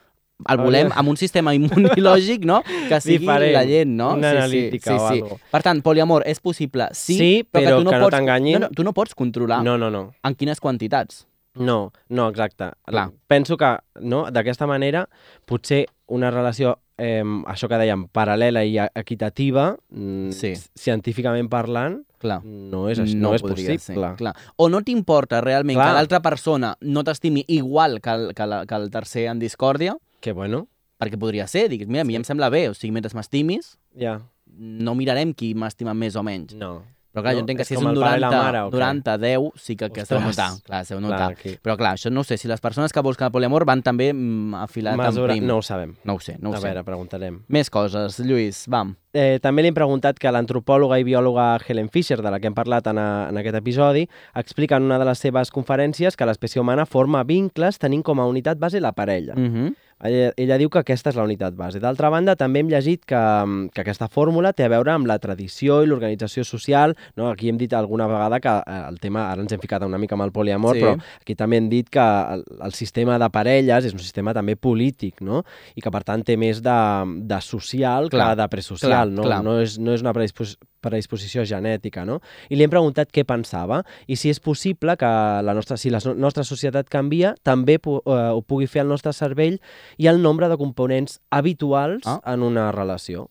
El 0.47 0.59
volem 0.63 0.93
amb 0.95 1.09
un 1.11 1.17
sistema 1.19 1.51
immunològic, 1.57 2.45
no?, 2.47 2.61
que 2.89 3.01
sigui 3.01 3.19
Diferent, 3.25 3.53
la 3.57 3.65
gent, 3.67 3.91
no? 3.99 4.13
una 4.15 4.31
sí, 4.31 4.37
analítica 4.37 4.93
sí, 4.93 4.99
sí, 4.99 5.07
sí. 5.09 5.23
algo. 5.23 5.41
Per 5.51 5.63
tant, 5.67 5.81
poliamor 5.83 6.23
és 6.31 6.39
possible, 6.41 6.87
sí, 6.93 7.17
Sí, 7.19 7.31
però, 7.51 7.65
però 7.65 7.77
que, 7.79 7.79
tu 7.81 7.85
no 7.85 7.91
que 7.91 7.99
no 7.99 8.05
pots, 8.05 8.17
t'enganyin. 8.17 8.53
No, 8.61 8.67
no, 8.69 8.71
tu 8.71 8.85
no 8.87 8.93
pots 8.95 9.15
controlar 9.19 9.63
No, 9.65 9.77
no, 9.77 9.91
no. 9.91 10.13
en 10.23 10.35
quines 10.39 10.61
quantitats. 10.61 11.25
No, 11.59 11.93
no, 12.09 12.29
exacte. 12.29 12.71
Clar. 12.87 13.09
Penso 13.27 13.57
que 13.57 13.73
no, 14.01 14.29
d'aquesta 14.31 14.69
manera 14.71 15.09
potser 15.45 15.87
una 16.07 16.31
relació, 16.31 16.77
eh, 16.97 17.25
això 17.51 17.67
que 17.69 17.75
dèiem, 17.81 18.07
paral·lela 18.15 18.63
i 18.65 18.77
equitativa, 18.95 19.73
mm, 19.91 20.31
Sí. 20.31 20.55
científicament 20.79 21.49
parlant, 21.51 22.05
Clar. 22.19 22.45
no 22.45 22.89
és, 22.89 22.99
no, 23.01 23.29
no 23.31 23.35
és 23.35 23.43
possible. 23.43 23.79
Ser, 23.79 23.97
clar. 24.17 24.37
O 24.57 24.69
no 24.69 24.83
t'importa 24.83 25.41
realment 25.41 25.77
Clar. 25.77 25.89
que 25.89 25.95
l'altra 25.99 26.21
persona 26.23 26.77
no 26.81 27.03
t'estimi 27.03 27.45
igual 27.49 28.01
que 28.01 28.11
el, 28.11 28.35
que, 28.35 28.47
la, 28.47 28.65
que 28.67 28.75
el 28.77 28.91
tercer 28.91 29.27
en 29.27 29.39
discòrdia, 29.41 29.97
Que 30.21 30.33
bueno, 30.33 30.67
perquè 30.99 31.19
podria 31.19 31.47
ser, 31.47 31.69
digues, 31.71 31.89
mira, 31.89 32.03
a 32.03 32.05
mi 32.09 32.17
em 32.19 32.25
sembla 32.27 32.49
bé, 32.51 32.69
o 32.69 32.75
sigui, 32.75 32.91
mentre 32.93 33.13
m'estimis, 33.15 33.77
ja, 33.99 34.19
no 34.59 34.95
mirarem 34.99 35.33
qui 35.35 35.53
m'estima 35.55 35.95
més 35.95 36.17
o 36.17 36.23
menys. 36.27 36.55
no. 36.59 36.83
Però 37.09 37.23
clar, 37.25 37.33
No? 37.33 37.39
jo 37.39 37.41
entenc 37.41 37.57
que 37.57 37.63
És 37.65 37.69
si 37.69 37.75
és 37.75 37.81
un 37.81 37.89
el 37.89 37.97
pare 37.99 38.19
i 38.19 38.21
la 38.21 38.29
90, 38.29 38.43
mare, 38.45 38.59
o 38.61 38.71
què? 38.71 38.79
90 38.79 39.15
10, 39.19 39.47
sí 39.57 39.75
que, 39.81 39.89
que 39.91 40.05
s'ho 40.05 40.19
Ostres. 40.19 40.37
notar. 40.37 40.63
Clar, 40.63 40.85
Clar, 40.87 41.01
notar. 41.01 41.31
aquí. 41.33 41.55
Però 41.65 41.75
clar, 41.81 41.95
això 41.97 42.11
no 42.13 42.23
sé, 42.23 42.37
si 42.37 42.47
les 42.47 42.61
persones 42.61 42.93
que 42.93 43.01
busquen 43.01 43.27
el 43.27 43.33
poliamor 43.33 43.65
van 43.65 43.81
també 43.83 44.13
mm, 44.13 44.55
afilat 44.55 44.95
Mesura, 45.01 45.33
en 45.33 45.39
prim. 45.41 45.49
no 45.49 45.57
ho 45.57 45.63
sabem. 45.63 45.97
no 46.05 46.15
ho 46.15 46.21
sé, 46.21 46.37
no 46.39 46.51
ho 46.51 46.55
a 46.55 46.59
sé. 46.61 46.67
veure, 46.69 46.85
preguntarem. 46.85 47.41
Més 47.49 47.71
coses, 47.71 48.21
Lluís, 48.21 48.67
vam. 48.69 48.95
Eh, 49.19 49.39
també 49.43 49.65
li 49.65 49.73
hem 49.73 49.75
preguntat 49.75 50.19
que 50.23 50.31
l'antropòloga 50.31 50.99
i 51.01 51.07
biòloga 51.07 51.49
Helen 51.67 51.89
Fisher, 51.91 52.21
de 52.23 52.31
la 52.31 52.39
que 52.39 52.47
hem 52.47 52.55
parlat 52.55 52.87
en, 52.93 53.01
a, 53.03 53.09
en 53.33 53.41
aquest 53.41 53.59
episodi, 53.59 54.05
explica 54.39 54.79
en 54.79 54.87
una 54.87 55.01
de 55.01 55.09
les 55.09 55.19
seves 55.19 55.51
conferències 55.51 56.15
que 56.15 56.29
l'espècie 56.29 56.63
humana 56.63 56.87
forma 56.87 57.25
vincles 57.27 57.83
tenint 57.83 58.05
com 58.07 58.23
a 58.23 58.29
unitat 58.31 58.63
base 58.63 58.79
la 58.81 58.95
parella. 58.95 59.35
Mm 59.35 59.51
-hmm. 59.55 59.77
Ella, 59.99 60.33
ella 60.37 60.59
diu 60.61 60.71
que 60.71 60.79
aquesta 60.79 61.11
és 61.11 61.17
la 61.19 61.25
unitat 61.27 61.57
base. 61.59 61.81
D'altra 61.83 62.11
banda, 62.13 62.37
també 62.39 62.61
hem 62.63 62.69
llegit 62.71 63.03
que, 63.09 63.19
mm, 63.19 63.71
que 63.75 63.83
aquesta 63.83 64.07
fórmula 64.09 64.53
té 64.53 64.65
a 64.65 64.69
veure 64.71 64.93
amb 64.93 65.09
la 65.11 65.19
tradició 65.19 65.83
i 65.83 65.89
l'organització 65.91 66.45
social. 66.45 66.95
No? 67.17 67.31
Aquí 67.31 67.49
hem 67.49 67.59
dit 67.59 67.73
alguna 67.75 68.07
vegada 68.07 68.39
que 68.39 68.49
eh, 68.49 68.85
el 68.89 69.01
tema, 69.01 69.31
ara 69.33 69.43
ens 69.43 69.53
hem 69.53 69.61
ficat 69.61 69.83
una 69.83 69.99
mica 69.99 70.15
amb 70.15 70.23
el 70.23 70.33
poliamor, 70.33 70.77
Sí. 70.77 70.83
però 70.83 70.99
aquí 71.21 71.35
també 71.35 71.57
hem 71.57 71.69
dit 71.69 71.89
que 71.91 71.99
el, 71.99 72.45
el 72.63 72.73
sistema 72.73 73.19
de 73.19 73.29
parelles 73.31 73.85
és 73.85 73.93
un 73.93 73.99
sistema 73.99 74.33
també 74.33 74.55
polític, 74.55 75.21
no? 75.21 75.45
I 75.75 75.81
que 75.81 75.91
per 75.91 76.05
tant 76.05 76.23
té 76.23 76.37
més 76.37 76.63
de, 76.63 76.79
de 77.27 77.41
social 77.41 78.09
Clar, 78.09 78.37
que 78.37 78.43
de 78.43 78.49
presocial, 78.49 78.91
clar, 78.91 79.08
no? 79.11 79.23
clar. 79.27 79.43
No, 79.45 79.59
és, 79.63 79.79
no 79.79 79.93
és 79.97 80.03
una 80.05 80.13
predispos 80.17 80.57
predisposició 80.81 81.43
genètica, 81.45 82.05
no? 82.07 82.21
I 82.49 82.55
li 82.57 82.63
hem 82.63 82.71
preguntat 82.71 83.11
què 83.11 83.25
pensava 83.27 83.81
i 84.07 84.15
si 84.17 84.31
és 84.31 84.39
possible 84.39 84.95
que 84.97 85.09
la 85.43 85.55
nostra, 85.55 85.77
si 85.77 85.91
la 85.91 85.99
so- 86.01 86.15
nostra 86.15 86.45
societat 86.47 86.89
canvia, 86.89 87.35
també 87.43 87.79
pu 87.83 87.97
eh, 88.05 88.19
ho 88.31 88.43
pugui 88.47 88.69
fer 88.71 88.85
el 88.85 88.89
nostre 88.93 89.13
cervell 89.13 89.59
i 89.99 90.07
el 90.07 90.23
nombre 90.23 90.49
de 90.49 90.57
components 90.57 91.19
habituals 91.31 92.07
Ah. 92.07 92.21
en 92.33 92.43
una 92.47 92.71
relació. 92.73 93.29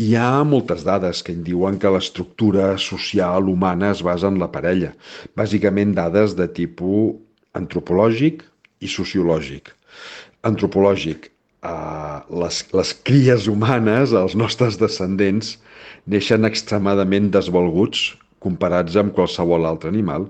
Hi 0.00 0.14
ha 0.16 0.42
moltes 0.48 0.86
dades 0.88 1.20
que 1.22 1.34
indiuen 1.36 1.76
que 1.78 1.90
l'estructura 1.92 2.78
social 2.80 3.48
humana 3.52 3.90
es 3.92 4.00
basa 4.02 4.30
en 4.32 4.38
la 4.40 4.48
parella. 4.50 4.94
Bàsicament 5.36 5.92
dades 5.94 6.32
de 6.38 6.48
tipus 6.48 7.18
antropològic 7.52 8.40
i 8.80 8.88
sociològic. 8.88 9.68
Antropològic, 10.48 11.28
eh, 11.62 12.18
les, 12.42 12.60
les 12.74 12.92
cries 13.06 13.48
humanes, 13.48 14.12
els 14.12 14.36
nostres 14.38 14.78
descendents, 14.80 15.56
neixen 16.10 16.48
extremadament 16.48 17.30
desvalguts 17.34 18.12
comparats 18.42 18.98
amb 18.98 19.14
qualsevol 19.14 19.66
altre 19.68 19.92
animal 19.92 20.26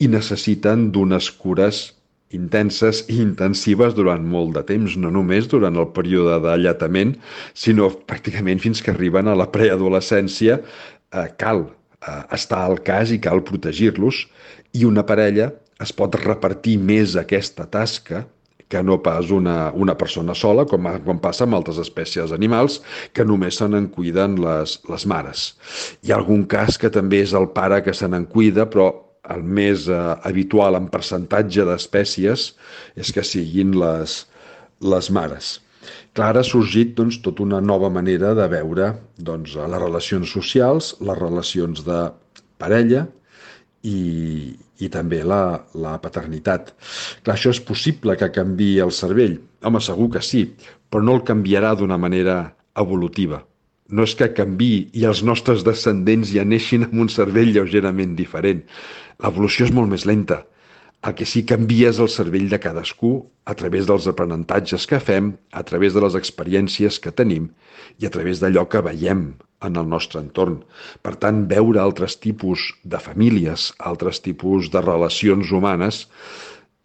i 0.00 0.08
necessiten 0.08 0.88
d'unes 0.94 1.28
cures 1.42 1.90
intenses 2.36 3.02
i 3.10 3.18
intensives 3.20 3.96
durant 3.98 4.22
molt 4.22 4.54
de 4.54 4.62
temps, 4.68 4.94
no 4.96 5.10
només 5.10 5.48
durant 5.50 5.76
el 5.76 5.88
període 5.96 6.38
d'allatament, 6.44 7.16
sinó 7.58 7.90
pràcticament 7.90 8.62
fins 8.62 8.82
que 8.84 8.94
arriben 8.94 9.28
a 9.28 9.36
la 9.38 9.48
preadolescència, 9.50 10.60
eh, 10.60 11.26
cal 11.42 11.64
eh, 11.66 12.22
estar 12.38 12.62
al 12.64 12.78
cas 12.86 13.10
i 13.10 13.18
cal 13.18 13.42
protegir-los, 13.42 14.22
i 14.78 14.86
una 14.86 15.02
parella 15.06 15.50
es 15.82 15.92
pot 15.96 16.14
repartir 16.22 16.76
més 16.78 17.16
aquesta 17.18 17.66
tasca 17.66 18.24
que 18.70 18.82
no 18.86 19.00
pas 19.02 19.32
una, 19.34 19.72
una 19.74 19.96
persona 19.98 20.34
sola, 20.38 20.64
com, 20.70 20.86
com 21.04 21.20
passa 21.22 21.44
amb 21.46 21.58
altres 21.58 21.80
espècies 21.82 22.32
animals, 22.36 22.78
que 23.12 23.26
només 23.26 23.58
se 23.58 23.66
n'en 23.68 23.90
cuiden 23.90 24.38
les, 24.40 24.78
les 24.90 25.06
mares. 25.10 25.46
Hi 26.06 26.14
ha 26.14 26.20
algun 26.20 26.46
cas 26.50 26.78
que 26.78 26.92
també 26.94 27.24
és 27.26 27.34
el 27.36 27.50
pare 27.56 27.82
que 27.86 27.94
se 27.96 28.08
n'en 28.08 28.28
cuida, 28.30 28.68
però 28.70 28.92
el 29.34 29.42
més 29.42 29.88
eh, 29.90 29.98
habitual 30.26 30.78
en 30.78 30.86
percentatge 30.92 31.66
d'espècies 31.66 32.46
és 32.98 33.12
que 33.14 33.26
siguin 33.26 33.74
les, 33.78 34.22
les 34.80 35.10
mares. 35.12 35.58
Clar, 36.14 36.34
ha 36.38 36.46
sorgit 36.46 36.94
doncs, 36.98 37.20
tota 37.24 37.42
una 37.42 37.60
nova 37.62 37.90
manera 37.92 38.34
de 38.38 38.46
veure 38.50 38.92
doncs, 39.18 39.56
les 39.58 39.82
relacions 39.82 40.30
socials, 40.30 40.94
les 41.02 41.18
relacions 41.18 41.82
de 41.86 42.04
parella 42.60 43.06
i, 43.86 44.52
i 44.80 44.88
també 44.92 45.22
la, 45.24 45.60
la 45.74 45.96
paternitat. 46.02 46.74
Clar, 47.24 47.36
això 47.36 47.52
és 47.54 47.60
possible 47.64 48.16
que 48.20 48.30
canvi 48.34 48.74
el 48.84 48.92
cervell? 48.96 49.38
Home, 49.64 49.80
segur 49.84 50.10
que 50.16 50.24
sí, 50.24 50.44
però 50.90 51.04
no 51.04 51.16
el 51.18 51.24
canviarà 51.28 51.74
d'una 51.76 51.98
manera 52.00 52.40
evolutiva. 52.78 53.42
No 53.90 54.06
és 54.06 54.14
que 54.14 54.30
canvi 54.36 54.90
i 54.94 55.04
els 55.08 55.24
nostres 55.26 55.64
descendents 55.66 56.30
ja 56.30 56.44
neixin 56.46 56.86
amb 56.86 57.00
un 57.06 57.10
cervell 57.10 57.50
lleugerament 57.56 58.14
diferent. 58.18 58.62
L'evolució 59.24 59.66
és 59.66 59.74
molt 59.74 59.90
més 59.90 60.06
lenta. 60.06 60.44
El 61.02 61.16
que 61.16 61.24
sí 61.24 61.42
que 61.42 61.56
canvia 61.56 61.90
és 61.90 61.98
el 61.98 62.10
cervell 62.12 62.48
de 62.52 62.60
cadascú 62.60 63.14
a 63.48 63.54
través 63.56 63.86
dels 63.88 64.06
aprenentatges 64.10 64.84
que 64.86 65.00
fem, 65.00 65.32
a 65.50 65.62
través 65.64 65.96
de 65.96 66.02
les 66.04 66.16
experiències 66.18 67.00
que 67.00 67.12
tenim 67.22 67.48
i 67.98 68.06
a 68.06 68.12
través 68.12 68.42
d'allò 68.42 68.66
que 68.68 68.84
veiem 68.84 69.30
en 69.62 69.76
el 69.76 69.88
nostre 69.88 70.20
entorn. 70.22 70.60
Per 71.04 71.14
tant, 71.20 71.44
veure 71.50 71.80
altres 71.82 72.16
tipus 72.20 72.70
de 72.84 73.00
famílies, 73.02 73.70
altres 73.78 74.22
tipus 74.24 74.70
de 74.72 74.82
relacions 74.84 75.52
humanes, 75.52 76.06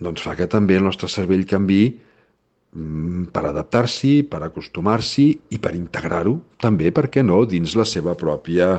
doncs 0.02 0.26
fa 0.26 0.36
que 0.36 0.50
també 0.52 0.78
el 0.78 0.88
nostre 0.88 1.08
cervell 1.12 1.46
canvi 1.48 1.84
mm, 1.90 3.30
per 3.36 3.46
adaptar-s'hi, 3.52 4.16
per 4.28 4.44
acostumar-s'hi 4.44 5.28
i 5.56 5.62
per 5.62 5.76
integrar-ho 5.78 6.38
també, 6.62 6.92
per 6.92 7.08
què 7.12 7.24
no, 7.24 7.44
dins 7.48 7.78
la 7.80 7.88
seva 7.88 8.16
pròpia 8.20 8.76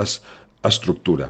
es 0.00 0.20
estructura. 0.64 1.28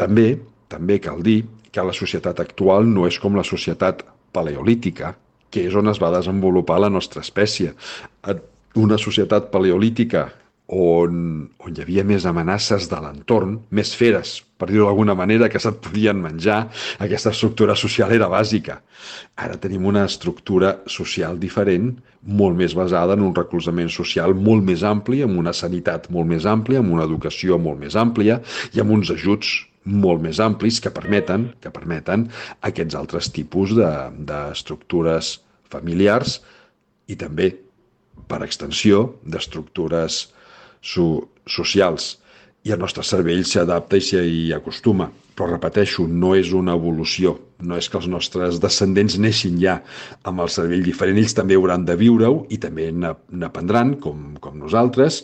També, 0.00 0.38
també 0.70 1.00
cal 1.02 1.24
dir 1.26 1.42
que 1.70 1.82
la 1.84 1.94
societat 1.94 2.40
actual 2.42 2.86
no 2.88 3.06
és 3.06 3.18
com 3.22 3.36
la 3.36 3.46
societat 3.46 4.02
paleolítica, 4.34 5.14
que 5.50 5.66
és 5.66 5.74
on 5.74 5.90
es 5.90 5.98
va 6.02 6.12
desenvolupar 6.14 6.78
la 6.80 6.90
nostra 6.90 7.22
espècie. 7.26 7.74
Una 8.78 8.98
societat 9.02 9.50
paleolítica 9.50 10.28
on, 10.70 11.14
on 11.58 11.74
hi 11.74 11.82
havia 11.82 12.04
més 12.06 12.24
amenaces 12.30 12.86
de 12.90 12.98
l'entorn, 13.02 13.56
més 13.74 13.90
feres, 13.98 14.36
per 14.60 14.68
dir-ho 14.70 14.86
d'alguna 14.86 15.16
manera, 15.18 15.48
que 15.50 15.58
se't 15.58 15.80
podien 15.82 16.20
menjar, 16.22 16.60
aquesta 17.02 17.32
estructura 17.34 17.74
social 17.74 18.12
era 18.14 18.28
bàsica. 18.30 18.76
Ara 19.34 19.58
tenim 19.58 19.88
una 19.90 20.04
estructura 20.06 20.76
social 20.86 21.40
diferent, 21.42 21.90
molt 22.22 22.54
més 22.60 22.76
basada 22.78 23.16
en 23.18 23.24
un 23.26 23.34
recolzament 23.34 23.90
social 23.90 24.36
molt 24.36 24.62
més 24.62 24.84
ampli, 24.86 25.24
amb 25.26 25.42
una 25.42 25.56
sanitat 25.56 26.06
molt 26.14 26.30
més 26.30 26.46
àmplia, 26.46 26.84
amb 26.84 26.94
una 26.94 27.08
educació 27.08 27.58
molt 27.58 27.80
més 27.82 27.98
àmplia 27.98 28.38
i 28.76 28.84
amb 28.84 28.94
uns 28.94 29.10
ajuts 29.10 29.56
molt 29.90 30.20
més 30.22 30.38
amplis 30.44 30.78
que 30.84 30.92
permeten, 30.94 31.50
que 31.58 31.72
permeten 31.74 32.28
aquests 32.68 32.94
altres 32.94 33.32
tipus 33.32 33.72
de- 33.74 34.10
d'estructures 34.28 35.38
familiars 35.72 36.42
i 37.08 37.16
també, 37.16 37.56
per 38.28 38.44
extensió, 38.44 39.16
d'estructures 39.24 40.28
so 40.80 41.28
socials. 41.46 42.16
I 42.64 42.74
el 42.74 42.80
nostre 42.82 43.02
cervell 43.06 43.44
s'adapta 43.48 43.96
i 43.96 44.04
s'hi 44.04 44.52
acostuma. 44.52 45.08
Però 45.36 45.46
repeteixo, 45.48 46.04
no 46.06 46.34
és 46.36 46.50
una 46.52 46.74
evolució. 46.76 47.38
No 47.64 47.76
és 47.80 47.88
que 47.88 47.96
els 47.96 48.08
nostres 48.12 48.58
descendents 48.60 49.16
neixin 49.18 49.56
ja 49.60 49.78
amb 50.28 50.42
el 50.44 50.50
cervell 50.52 50.82
diferent. 50.84 51.16
Ells 51.16 51.32
també 51.36 51.56
hauran 51.56 51.86
de 51.88 51.96
viure-ho 51.96 52.44
i 52.52 52.58
també 52.60 52.90
n'ap- 52.92 53.24
n'aprendran, 53.32 53.94
com, 54.02 54.34
com 54.40 54.58
nosaltres, 54.60 55.22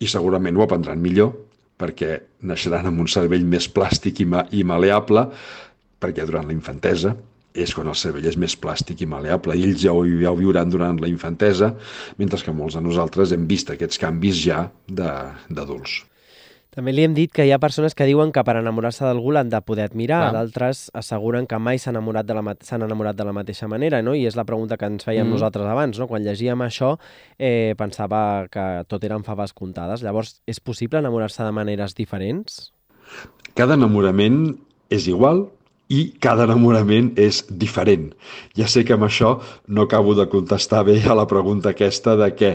i 0.00 0.08
segurament 0.08 0.56
ho 0.56 0.64
aprendran 0.64 1.00
millor 1.04 1.34
perquè 1.78 2.16
naixeran 2.42 2.88
amb 2.88 3.00
un 3.04 3.06
cervell 3.06 3.44
més 3.46 3.68
plàstic 3.70 4.20
i, 4.24 4.24
ma 4.26 4.46
i 4.50 4.64
maleable, 4.64 5.28
perquè 6.00 6.24
durant 6.26 6.46
la 6.48 6.56
infantesa 6.56 7.12
és 7.54 7.72
quan 7.74 7.88
el 7.90 7.96
cervell 7.98 8.28
és 8.28 8.36
més 8.40 8.54
plàstic 8.60 9.02
i 9.02 9.08
maleable 9.08 9.56
i 9.56 9.64
ells 9.68 9.80
ja 9.82 9.94
ho, 9.96 10.04
ja 10.04 10.32
ho 10.32 10.36
viuran 10.38 10.70
durant 10.70 11.00
la 11.00 11.08
infantesa, 11.10 11.72
mentre 12.18 12.42
que 12.44 12.54
molts 12.54 12.78
de 12.78 12.84
nosaltres 12.84 13.32
hem 13.32 13.48
vist 13.50 13.72
aquests 13.72 13.98
canvis 14.02 14.44
ja 14.44 14.68
d'adults. 14.88 16.02
També 16.78 16.92
li 16.92 17.02
hem 17.02 17.14
dit 17.16 17.32
que 17.34 17.42
hi 17.42 17.50
ha 17.50 17.58
persones 17.58 17.96
que 17.98 18.06
diuen 18.06 18.30
que 18.30 18.42
per 18.46 18.54
enamorar-se 18.60 19.02
d'algú 19.02 19.32
l'han 19.34 19.48
de 19.50 19.58
poder 19.66 19.88
admirar, 19.88 20.28
d'altres 20.30 20.84
asseguren 20.94 21.48
que 21.50 21.58
mai 21.58 21.80
s'han 21.82 21.96
enamorat, 21.96 22.28
de 22.28 22.36
la, 22.36 22.54
enamorat 22.76 23.16
de 23.18 23.26
la 23.26 23.32
mateixa 23.34 23.66
manera, 23.66 23.98
no? 24.04 24.14
I 24.14 24.28
és 24.28 24.36
la 24.38 24.44
pregunta 24.46 24.76
que 24.78 24.86
ens 24.86 25.08
fèiem 25.08 25.26
mm. 25.26 25.34
nosaltres 25.34 25.66
abans, 25.66 25.98
no? 25.98 26.06
Quan 26.06 26.22
llegíem 26.22 26.62
això 26.62 26.92
eh, 27.34 27.74
pensava 27.80 28.20
que 28.52 28.68
tot 28.86 29.02
eren 29.08 29.26
faves 29.26 29.56
comptades. 29.58 30.04
Llavors, 30.06 30.36
és 30.46 30.62
possible 30.62 31.02
enamorar-se 31.02 31.42
de 31.42 31.56
maneres 31.56 31.98
diferents? 31.98 32.68
Cada 33.58 33.74
enamorament 33.74 34.44
és 34.94 35.08
igual, 35.10 35.48
i 35.88 36.02
cada 36.20 36.44
enamorament 36.48 37.14
és 37.20 37.42
diferent. 37.48 38.10
Ja 38.58 38.68
sé 38.68 38.84
que 38.84 38.96
amb 38.96 39.08
això 39.08 39.38
no 39.68 39.88
acabo 39.88 40.14
de 40.18 40.28
contestar 40.28 40.84
bé 40.88 41.00
a 41.08 41.16
la 41.16 41.26
pregunta 41.26 41.72
aquesta 41.72 42.16
de 42.20 42.30
que 42.36 42.52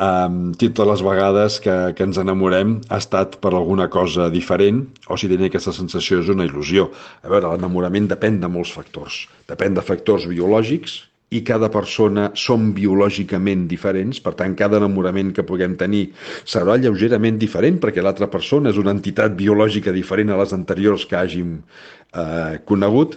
um, 0.00 0.52
totes 0.56 0.88
les 0.88 1.04
vegades 1.04 1.60
que, 1.60 1.76
que 1.96 2.06
ens 2.08 2.18
enamorem 2.18 2.78
ha 2.88 2.98
estat 3.02 3.38
per 3.44 3.52
alguna 3.52 3.88
cosa 3.92 4.30
diferent 4.32 4.86
o 5.08 5.20
si 5.20 5.30
tenia 5.30 5.52
aquesta 5.52 5.74
sensació 5.76 6.22
és 6.22 6.32
una 6.32 6.48
il·lusió. 6.48 6.88
A 7.22 7.32
veure, 7.32 7.52
l'enamorament 7.52 8.08
depèn 8.10 8.40
de 8.42 8.50
molts 8.50 8.72
factors. 8.74 9.26
Depèn 9.50 9.76
de 9.76 9.84
factors 9.84 10.28
biològics, 10.30 11.02
i 11.32 11.40
cada 11.46 11.70
persona 11.72 12.28
som 12.36 12.70
biològicament 12.76 13.64
diferents, 13.70 14.20
per 14.20 14.34
tant, 14.38 14.56
cada 14.58 14.78
enamorament 14.80 15.32
que 15.36 15.44
puguem 15.48 15.78
tenir 15.80 16.04
serà 16.44 16.76
lleugerament 16.80 17.38
diferent 17.40 17.80
perquè 17.82 18.04
l'altra 18.04 18.28
persona 18.32 18.72
és 18.72 18.80
una 18.80 18.92
entitat 18.92 19.36
biològica 19.38 19.94
diferent 19.96 20.32
a 20.32 20.38
les 20.42 20.52
anteriors 20.52 21.06
que 21.08 21.16
hàgim 21.16 21.56
eh, 21.58 22.60
conegut. 22.68 23.16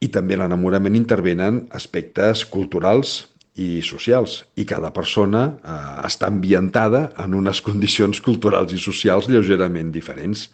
I 0.00 0.08
també 0.14 0.38
l'enamorament 0.38 0.96
intervenen 0.96 1.64
aspectes 1.76 2.46
culturals 2.48 3.18
i 3.60 3.80
socials. 3.84 4.44
I 4.56 4.64
cada 4.64 4.92
persona 4.94 5.48
eh, 5.50 5.80
està 6.06 6.30
ambientada 6.30 7.08
en 7.20 7.34
unes 7.36 7.60
condicions 7.66 8.22
culturals 8.24 8.72
i 8.72 8.80
socials 8.80 9.28
lleugerament 9.28 9.90
diferents. 9.92 10.48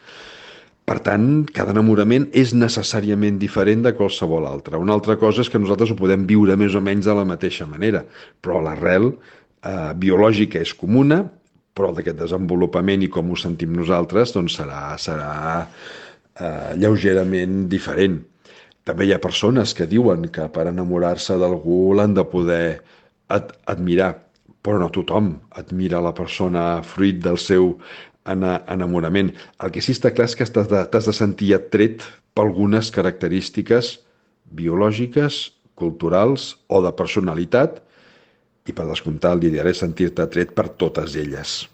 Per 0.86 1.00
tant, 1.02 1.24
cada 1.50 1.72
enamorament 1.74 2.28
és 2.30 2.52
necessàriament 2.54 3.40
diferent 3.42 3.80
de 3.82 3.90
qualsevol 3.98 4.44
altre. 4.46 4.78
Una 4.78 4.94
altra 4.94 5.16
cosa 5.18 5.42
és 5.42 5.50
que 5.50 5.58
nosaltres 5.58 5.90
ho 5.90 5.98
podem 5.98 6.28
viure 6.28 6.54
més 6.60 6.76
o 6.78 6.82
menys 6.84 7.08
de 7.08 7.16
la 7.18 7.24
mateixa 7.26 7.66
manera, 7.66 8.04
però 8.40 8.60
l'arrel 8.62 9.08
eh, 9.10 9.90
biològica 9.98 10.62
és 10.62 10.74
comuna, 10.78 11.24
però 11.76 11.90
d'aquest 11.92 12.20
desenvolupament 12.22 13.02
i 13.02 13.10
com 13.12 13.34
ho 13.34 13.38
sentim 13.40 13.74
nosaltres 13.74 14.32
doncs 14.36 14.60
serà, 14.60 14.94
serà 15.02 15.34
eh, 15.66 16.72
lleugerament 16.78 17.66
diferent. 17.72 18.20
També 18.86 19.08
hi 19.08 19.14
ha 19.16 19.22
persones 19.22 19.74
que 19.74 19.88
diuen 19.90 20.28
que 20.30 20.46
per 20.54 20.68
enamorar-se 20.70 21.34
d'algú 21.42 21.96
l'han 21.98 22.14
de 22.14 22.24
poder 22.30 22.66
ad 23.34 23.50
admirar, 23.66 24.12
però 24.62 24.78
no 24.78 24.92
tothom 24.94 25.34
admira 25.58 25.98
la 26.02 26.14
persona 26.14 26.84
fruit 26.86 27.18
del 27.22 27.42
seu 27.42 27.72
enamorament. 28.26 29.32
El 29.62 29.72
que 29.74 29.82
sí 29.84 29.94
està 29.96 30.12
clar 30.14 30.28
és 30.30 30.36
que 30.38 30.46
t'has 30.46 30.68
de, 30.70 30.82
de 30.92 31.14
sentir 31.14 31.54
atret 31.56 32.04
per 32.34 32.46
algunes 32.46 32.90
característiques 32.94 33.96
biològiques, 34.46 35.52
culturals 35.76 36.54
o 36.72 36.80
de 36.84 36.92
personalitat 36.96 37.82
i 38.66 38.74
per 38.74 38.86
descomptat 38.88 39.38
l'ideal 39.38 39.68
és 39.70 39.82
sentir-te 39.82 40.24
atret 40.24 40.54
per 40.56 40.70
totes 40.80 41.16
elles. 41.18 41.64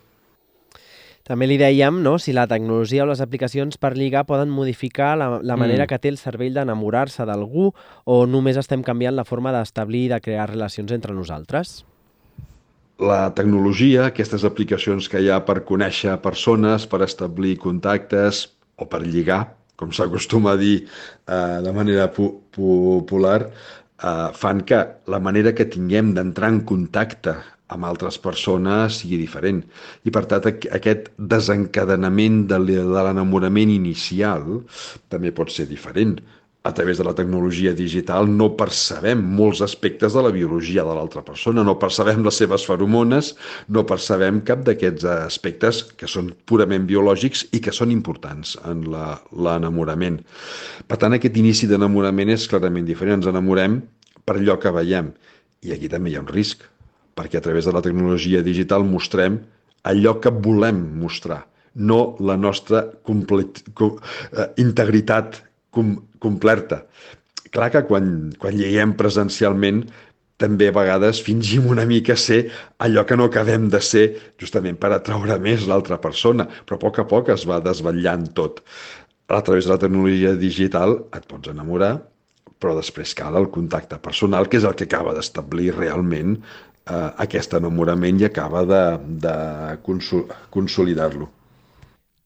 També 1.22 1.46
li 1.46 1.54
dèiem 1.54 2.00
no, 2.02 2.16
si 2.18 2.34
la 2.34 2.48
tecnologia 2.50 3.04
o 3.04 3.06
les 3.06 3.22
aplicacions 3.22 3.78
per 3.78 3.92
lligar 3.94 4.24
poden 4.26 4.50
modificar 4.50 5.12
la, 5.16 5.28
la 5.38 5.56
manera 5.56 5.84
mm. 5.84 5.90
que 5.92 6.00
té 6.02 6.10
el 6.10 6.18
cervell 6.18 6.58
d'enamorar-se 6.58 7.24
d'algú 7.28 7.70
o 8.04 8.16
només 8.26 8.58
estem 8.58 8.82
canviant 8.82 9.14
la 9.14 9.24
forma 9.28 9.54
d'establir 9.54 10.08
i 10.08 10.12
de 10.16 10.20
crear 10.24 10.50
relacions 10.50 10.90
entre 10.90 11.14
nosaltres? 11.14 11.84
La 13.00 13.32
tecnologia, 13.34 14.06
aquestes 14.06 14.44
aplicacions 14.44 15.08
que 15.08 15.20
hi 15.20 15.30
ha 15.30 15.40
per 15.46 15.62
conèixer 15.68 16.18
persones, 16.22 16.86
per 16.86 17.02
establir 17.06 17.56
contactes 17.62 18.46
o 18.76 18.86
per 18.86 19.02
lligar, 19.06 19.42
com 19.76 19.92
s'acostuma 19.92 20.52
a 20.52 20.60
dir 20.60 20.84
eh, 20.84 21.58
de 21.64 21.72
manera 21.72 22.08
pu 22.12 22.28
popular, 22.52 23.40
eh, 23.48 24.28
fan 24.34 24.62
que 24.68 24.84
la 25.08 25.20
manera 25.20 25.54
que 25.54 25.66
tinguem 25.66 26.12
d'entrar 26.14 26.52
en 26.52 26.60
contacte 26.68 27.36
amb 27.72 27.88
altres 27.88 28.18
persones 28.20 29.00
sigui 29.00 29.16
diferent. 29.16 29.62
I 30.04 30.12
per 30.12 30.26
tant, 30.28 30.44
aquest 30.76 31.08
desencadenament 31.16 32.44
de 32.50 32.60
l'enamorament 32.60 33.72
inicial 33.72 34.60
també 35.08 35.32
pot 35.32 35.50
ser 35.50 35.66
diferent 35.70 36.18
a 36.62 36.72
través 36.72 36.98
de 36.98 37.04
la 37.04 37.14
tecnologia 37.14 37.72
digital 37.74 38.28
no 38.30 38.52
percebem 38.56 39.18
molts 39.18 39.62
aspectes 39.66 40.14
de 40.14 40.22
la 40.22 40.30
biologia 40.30 40.84
de 40.86 40.94
l'altra 40.94 41.22
persona, 41.26 41.64
no 41.66 41.74
percebem 41.78 42.22
les 42.22 42.38
seves 42.38 42.66
feromones, 42.68 43.32
no 43.68 43.82
percebem 43.86 44.40
cap 44.46 44.62
d'aquests 44.66 45.06
aspectes 45.12 45.82
que 45.98 46.06
són 46.06 46.30
purament 46.46 46.86
biològics 46.86 47.48
i 47.52 47.60
que 47.64 47.74
són 47.74 47.90
importants 47.90 48.54
en 48.62 48.84
l'enamorament. 48.92 50.20
Per 50.86 51.00
tant, 51.02 51.18
aquest 51.18 51.40
inici 51.42 51.66
d'enamorament 51.66 52.30
és 52.30 52.46
clarament 52.50 52.86
diferent. 52.86 53.18
Ens 53.18 53.30
enamorem 53.32 53.80
per 54.24 54.38
allò 54.38 54.58
que 54.62 54.70
veiem. 54.70 55.10
I 55.66 55.74
aquí 55.74 55.90
també 55.90 56.12
hi 56.12 56.16
ha 56.16 56.22
un 56.22 56.30
risc, 56.30 56.62
perquè 57.18 57.40
a 57.40 57.44
través 57.44 57.66
de 57.66 57.74
la 57.74 57.82
tecnologia 57.82 58.42
digital 58.42 58.86
mostrem 58.86 59.40
allò 59.82 60.14
que 60.22 60.30
volem 60.30 60.78
mostrar, 61.02 61.42
no 61.74 62.14
la 62.20 62.36
nostra 62.36 62.84
complet, 63.02 63.64
com, 63.74 63.98
eh, 64.30 64.46
integritat 64.62 65.42
com, 65.70 65.96
completa. 66.22 66.84
Clar 67.52 67.68
que 67.74 67.84
quan, 67.88 68.06
quan 68.40 68.56
lleguem 68.56 68.94
presencialment 68.96 69.82
també 70.42 70.70
a 70.70 70.74
vegades 70.74 71.20
fingim 71.22 71.68
una 71.70 71.84
mica 71.86 72.16
ser 72.18 72.40
allò 72.82 73.04
que 73.06 73.18
no 73.18 73.28
acabem 73.28 73.68
de 73.70 73.80
ser 73.84 74.06
justament 74.40 74.78
per 74.80 74.90
atraure 74.96 75.38
més 75.42 75.66
l'altra 75.70 76.00
persona, 76.02 76.48
però 76.66 76.78
a 76.78 76.82
poc 76.86 77.02
a 77.02 77.06
poc 77.10 77.30
es 77.34 77.46
va 77.48 77.60
desvetllant 77.62 78.30
tot. 78.38 78.62
A 79.28 79.40
través 79.44 79.68
de 79.68 79.72
la 79.72 79.80
tecnologia 79.80 80.34
digital 80.36 80.98
et 81.16 81.28
pots 81.30 81.52
enamorar, 81.52 81.94
però 82.62 82.74
després 82.78 83.14
cal 83.18 83.38
el 83.38 83.48
contacte 83.54 83.98
personal, 84.02 84.48
que 84.48 84.58
és 84.60 84.66
el 84.68 84.76
que 84.78 84.86
acaba 84.88 85.14
d'establir 85.16 85.72
realment 85.76 86.36
eh, 86.38 87.10
aquest 87.24 87.54
enamorament 87.58 88.20
i 88.20 88.28
acaba 88.28 88.64
de, 88.68 88.82
de 89.26 89.36
consolidar-lo. 90.54 91.30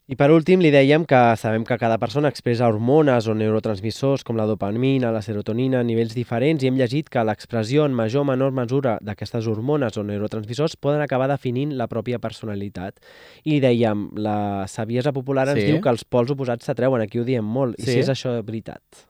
I 0.07 0.15
per 0.15 0.29
últim 0.31 0.61
li 0.63 0.71
dèiem 0.71 1.03
que 1.03 1.19
sabem 1.35 1.65
que 1.67 1.75
cada 1.81 1.97
persona 1.99 2.31
expressa 2.31 2.69
hormones 2.71 3.27
o 3.27 3.33
neurotransmissors 3.35 4.23
com 4.23 4.37
la 4.39 4.45
dopamina, 4.47 5.11
la 5.11 5.19
serotonina, 5.19 5.81
a 5.83 5.87
nivells 5.89 6.15
diferents 6.15 6.63
i 6.63 6.69
hem 6.71 6.77
llegit 6.79 7.09
que 7.11 7.25
l'expressió 7.27 7.83
en 7.89 7.97
major 7.99 8.23
o 8.23 8.29
menor 8.29 8.55
mesura 8.55 9.01
d'aquestes 9.03 9.49
hormones 9.51 9.99
o 9.99 10.05
neurotransmissors 10.07 10.79
poden 10.79 11.03
acabar 11.03 11.27
definint 11.33 11.75
la 11.75 11.89
pròpia 11.91 12.21
personalitat. 12.23 13.03
I 13.43 13.57
li 13.57 13.59
dèiem, 13.65 14.07
la 14.23 14.39
saviesa 14.71 15.11
popular 15.11 15.49
ens 15.51 15.65
sí. 15.65 15.67
diu 15.73 15.83
que 15.83 15.91
els 15.91 16.07
pols 16.07 16.31
oposats 16.31 16.71
s'atreuen, 16.71 17.03
aquí 17.03 17.19
ho 17.19 17.27
diem 17.27 17.43
molt, 17.43 17.75
sí. 17.81 17.91
i 17.91 17.97
si 17.97 18.05
és 18.05 18.15
això 18.15 18.39
veritat. 18.47 19.03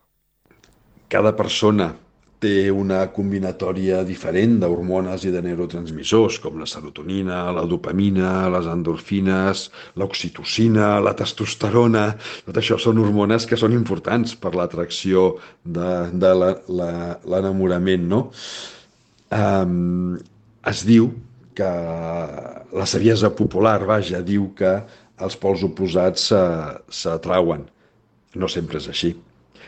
Cada 1.12 1.36
persona 1.36 1.92
té 2.42 2.70
una 2.70 3.00
combinatòria 3.14 4.02
diferent 4.06 4.58
d'hormones 4.60 5.24
i 5.24 5.32
de 5.34 5.40
neurotransmissors, 5.44 6.38
com 6.44 6.58
la 6.60 6.68
serotonina, 6.68 7.38
la 7.56 7.64
dopamina, 7.68 8.32
les 8.52 8.68
endorfines, 8.70 9.66
l'oxitocina, 9.96 10.96
la 11.04 11.14
testosterona... 11.16 12.06
Tot 12.46 12.60
això 12.60 12.78
són 12.82 13.00
hormones 13.02 13.46
que 13.48 13.58
són 13.60 13.74
importants 13.76 14.36
per 14.40 14.54
l'atracció 14.56 15.26
de, 15.64 15.90
de 16.12 16.32
l'enamorament, 16.36 18.06
no? 18.10 18.20
Um, 19.36 20.18
es 20.68 20.84
diu 20.86 21.10
que 21.56 21.70
la 22.76 22.86
saviesa 22.86 23.32
popular, 23.34 23.78
vaja, 23.88 24.20
diu 24.22 24.50
que 24.58 24.76
els 25.24 25.38
pols 25.40 25.64
oposats 25.64 26.28
s'atrauen. 26.92 27.64
No 28.36 28.50
sempre 28.52 28.82
és 28.82 28.90
així. 28.92 29.14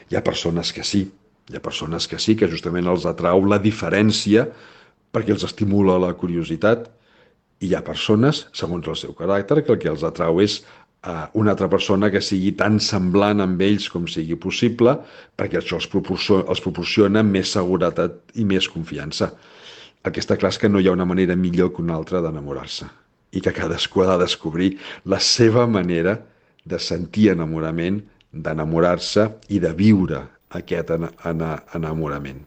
Hi 0.09 0.17
ha 0.19 0.25
persones 0.25 0.73
que 0.77 0.85
sí, 0.85 1.07
hi 1.49 1.57
ha 1.57 1.65
persones 1.65 2.07
que 2.09 2.19
sí, 2.21 2.37
que 2.37 2.49
justament 2.51 2.89
els 2.91 3.07
atrau 3.09 3.45
la 3.49 3.59
diferència 3.63 4.47
perquè 5.15 5.33
els 5.33 5.47
estimula 5.47 5.97
la 6.01 6.13
curiositat 6.21 6.89
i 7.65 7.71
hi 7.71 7.75
ha 7.75 7.85
persones, 7.85 8.45
segons 8.55 8.87
el 8.87 8.99
seu 9.01 9.15
caràcter, 9.17 9.63
que 9.65 9.73
el 9.75 9.81
que 9.83 9.91
els 9.91 10.05
atrau 10.07 10.43
és 10.45 10.61
uh, 10.61 11.27
una 11.41 11.55
altra 11.55 11.71
persona 11.73 12.13
que 12.13 12.23
sigui 12.23 12.53
tan 12.61 12.79
semblant 12.85 13.41
amb 13.43 13.65
ells 13.65 13.89
com 13.91 14.07
sigui 14.07 14.37
possible 14.37 14.95
perquè 15.41 15.63
això 15.63 15.81
els 15.81 15.89
proporciona, 15.91 16.45
els 16.53 16.63
proporciona 16.63 17.25
més 17.25 17.57
seguretat 17.57 18.21
i 18.37 18.45
més 18.45 18.69
confiança. 18.69 19.33
El 20.05 20.15
que 20.15 20.23
està 20.23 20.37
clar 20.39 20.53
és 20.55 20.61
que 20.61 20.71
no 20.71 20.81
hi 20.81 20.89
ha 20.89 20.95
una 20.95 21.09
manera 21.09 21.37
millor 21.37 21.73
que 21.75 21.83
una 21.83 21.97
altra 21.97 22.23
d'enamorar-se 22.23 22.87
i 23.33 23.43
que 23.45 23.53
cadascú 23.53 24.05
ha 24.05 24.13
de 24.13 24.23
descobrir 24.23 24.77
la 25.05 25.19
seva 25.21 25.67
manera 25.69 26.17
de 26.69 26.79
sentir 26.81 27.31
enamorament, 27.33 28.01
d'enamorar-se 28.33 29.25
i 29.53 29.59
de 29.61 29.73
viure 29.77 30.23
aquest 30.51 30.91
en, 30.91 31.09
en, 31.25 31.43
enamorament. 31.75 32.45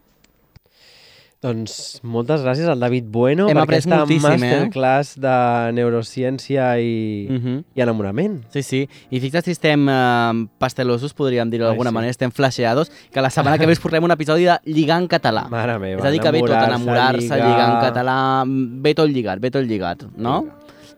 Doncs 1.41 1.97
moltes 2.05 2.43
gràcies 2.45 2.67
al 2.69 2.77
David 2.79 3.07
Bueno 3.09 3.47
Hem 3.49 3.55
per 3.57 3.63
après 3.63 3.79
aquesta 3.79 4.03
moltíssim, 4.03 4.27
eh? 4.29 4.37
masterclass 4.37 5.15
de 5.17 5.71
neurociència 5.73 6.67
i, 6.77 7.27
Uh 7.31 7.33
-huh. 7.41 7.63
i 7.73 7.81
enamorament. 7.81 8.43
Sí, 8.53 8.61
sí. 8.61 8.89
I 9.09 9.19
fixa't 9.19 9.45
si 9.45 9.51
estem 9.51 9.87
eh, 9.89 10.47
pastelosos, 10.59 11.15
podríem 11.15 11.49
dir 11.49 11.59
d'alguna 11.59 11.89
sí. 11.89 11.93
manera, 11.95 12.11
estem 12.11 12.29
flasheados, 12.31 12.91
que 13.11 13.21
la 13.21 13.31
setmana 13.31 13.57
que 13.57 13.65
ve 13.65 13.71
us 13.73 13.79
portarem 13.83 14.03
un 14.03 14.11
episodi 14.11 14.43
de 14.45 14.59
lligar 14.65 15.01
en 15.01 15.07
català. 15.07 15.47
Mare 15.49 15.79
meva, 15.79 15.99
És 16.01 16.05
a 16.05 16.11
dir, 16.11 16.21
que 16.21 16.31
ve 16.31 16.39
tot, 16.41 16.49
enamorar-se, 16.51 17.25
enamorar-se, 17.25 17.35
lligar. 17.35 17.69
en 17.73 17.89
català, 17.89 18.43
ve 18.81 18.93
tot 18.93 19.09
lligat, 19.09 19.39
ve 19.41 19.49
tot 19.49 19.65
lligat, 19.65 20.03
no? 20.15 20.45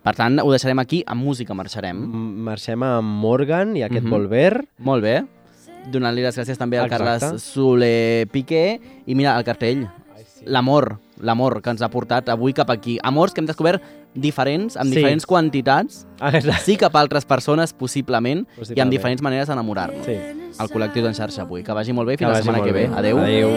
Per 0.03 0.13
tant, 0.13 0.37
ho 0.41 0.51
deixarem 0.51 0.79
aquí, 0.79 1.01
amb 1.07 1.23
música 1.23 1.53
marxarem. 1.53 1.95
M- 2.03 2.43
Marxem 2.43 2.83
amb 2.83 3.07
Morgan 3.07 3.77
i 3.77 3.83
aquest 3.83 4.03
Mhm. 4.03 4.09
Volver. 4.11 4.65
Molt 4.79 5.01
bé. 5.01 5.23
Donant-li 5.91 6.21
les 6.23 6.37
gràcies 6.37 6.57
també 6.57 6.77
al 6.79 6.85
Exacte. 6.85 7.03
Carles 7.19 7.41
Soler 7.43 8.27
Piqué. 8.31 8.79
I 9.05 9.15
mira, 9.15 9.37
el 9.37 9.43
cartell, 9.43 9.87
l'amor, 10.45 10.99
l'amor 11.19 11.61
que 11.61 11.69
ens 11.71 11.81
ha 11.81 11.89
portat 11.89 12.29
avui 12.29 12.53
cap 12.53 12.69
aquí. 12.69 12.97
Amors 13.03 13.33
que 13.33 13.41
hem 13.41 13.47
descobert 13.47 13.81
diferents, 14.13 14.77
amb 14.77 14.89
Sí. 14.91 14.95
diferents 14.97 15.25
quantitats, 15.25 16.05
Ah, 16.19 16.29
exacte. 16.29 16.61
sí 16.63 16.77
cap 16.77 16.95
a 16.95 16.99
altres 16.99 17.25
persones, 17.25 17.73
possiblement, 17.73 18.41
i 18.41 18.55
Possiblement. 18.55 18.81
amb 18.85 18.91
diferents 18.91 19.21
maneres 19.21 19.47
d'enamorar-nos. 19.47 20.05
Sí. 20.05 20.13
El 20.13 20.69
col·lectiu 20.69 21.01
d'en 21.03 21.13
xarxa 21.15 21.41
avui. 21.41 21.63
Que 21.63 21.73
vagi 21.73 21.93
molt 21.93 22.07
bé 22.07 22.13
i 22.13 22.17
Que 22.17 22.25
fins 22.25 22.37
la 22.37 22.43
setmana 22.43 22.63
que 22.63 22.71
ve. 22.71 22.87
bé. 22.87 22.95
Adeu. 22.95 23.17
Adeu. 23.19 23.49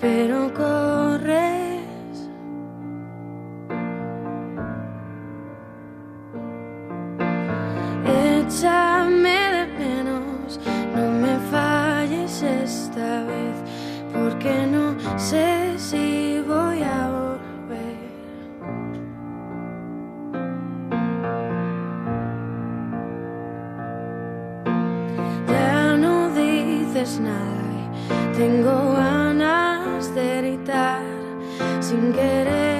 Pero 0.00 0.52
corres. 0.54 2.28
Échame 8.06 9.17
sé 15.18 15.74
si 15.76 16.40
voy 16.46 16.82
a 16.82 17.10
volver. 17.10 17.98
Ya 25.48 25.96
no 25.96 26.30
dices 26.30 27.20
nada 27.20 27.58
y 28.10 28.36
tengo 28.36 28.92
ganas 28.92 30.14
de 30.14 30.38
gritar 30.38 31.02
sin 31.80 32.12
querer. 32.12 32.77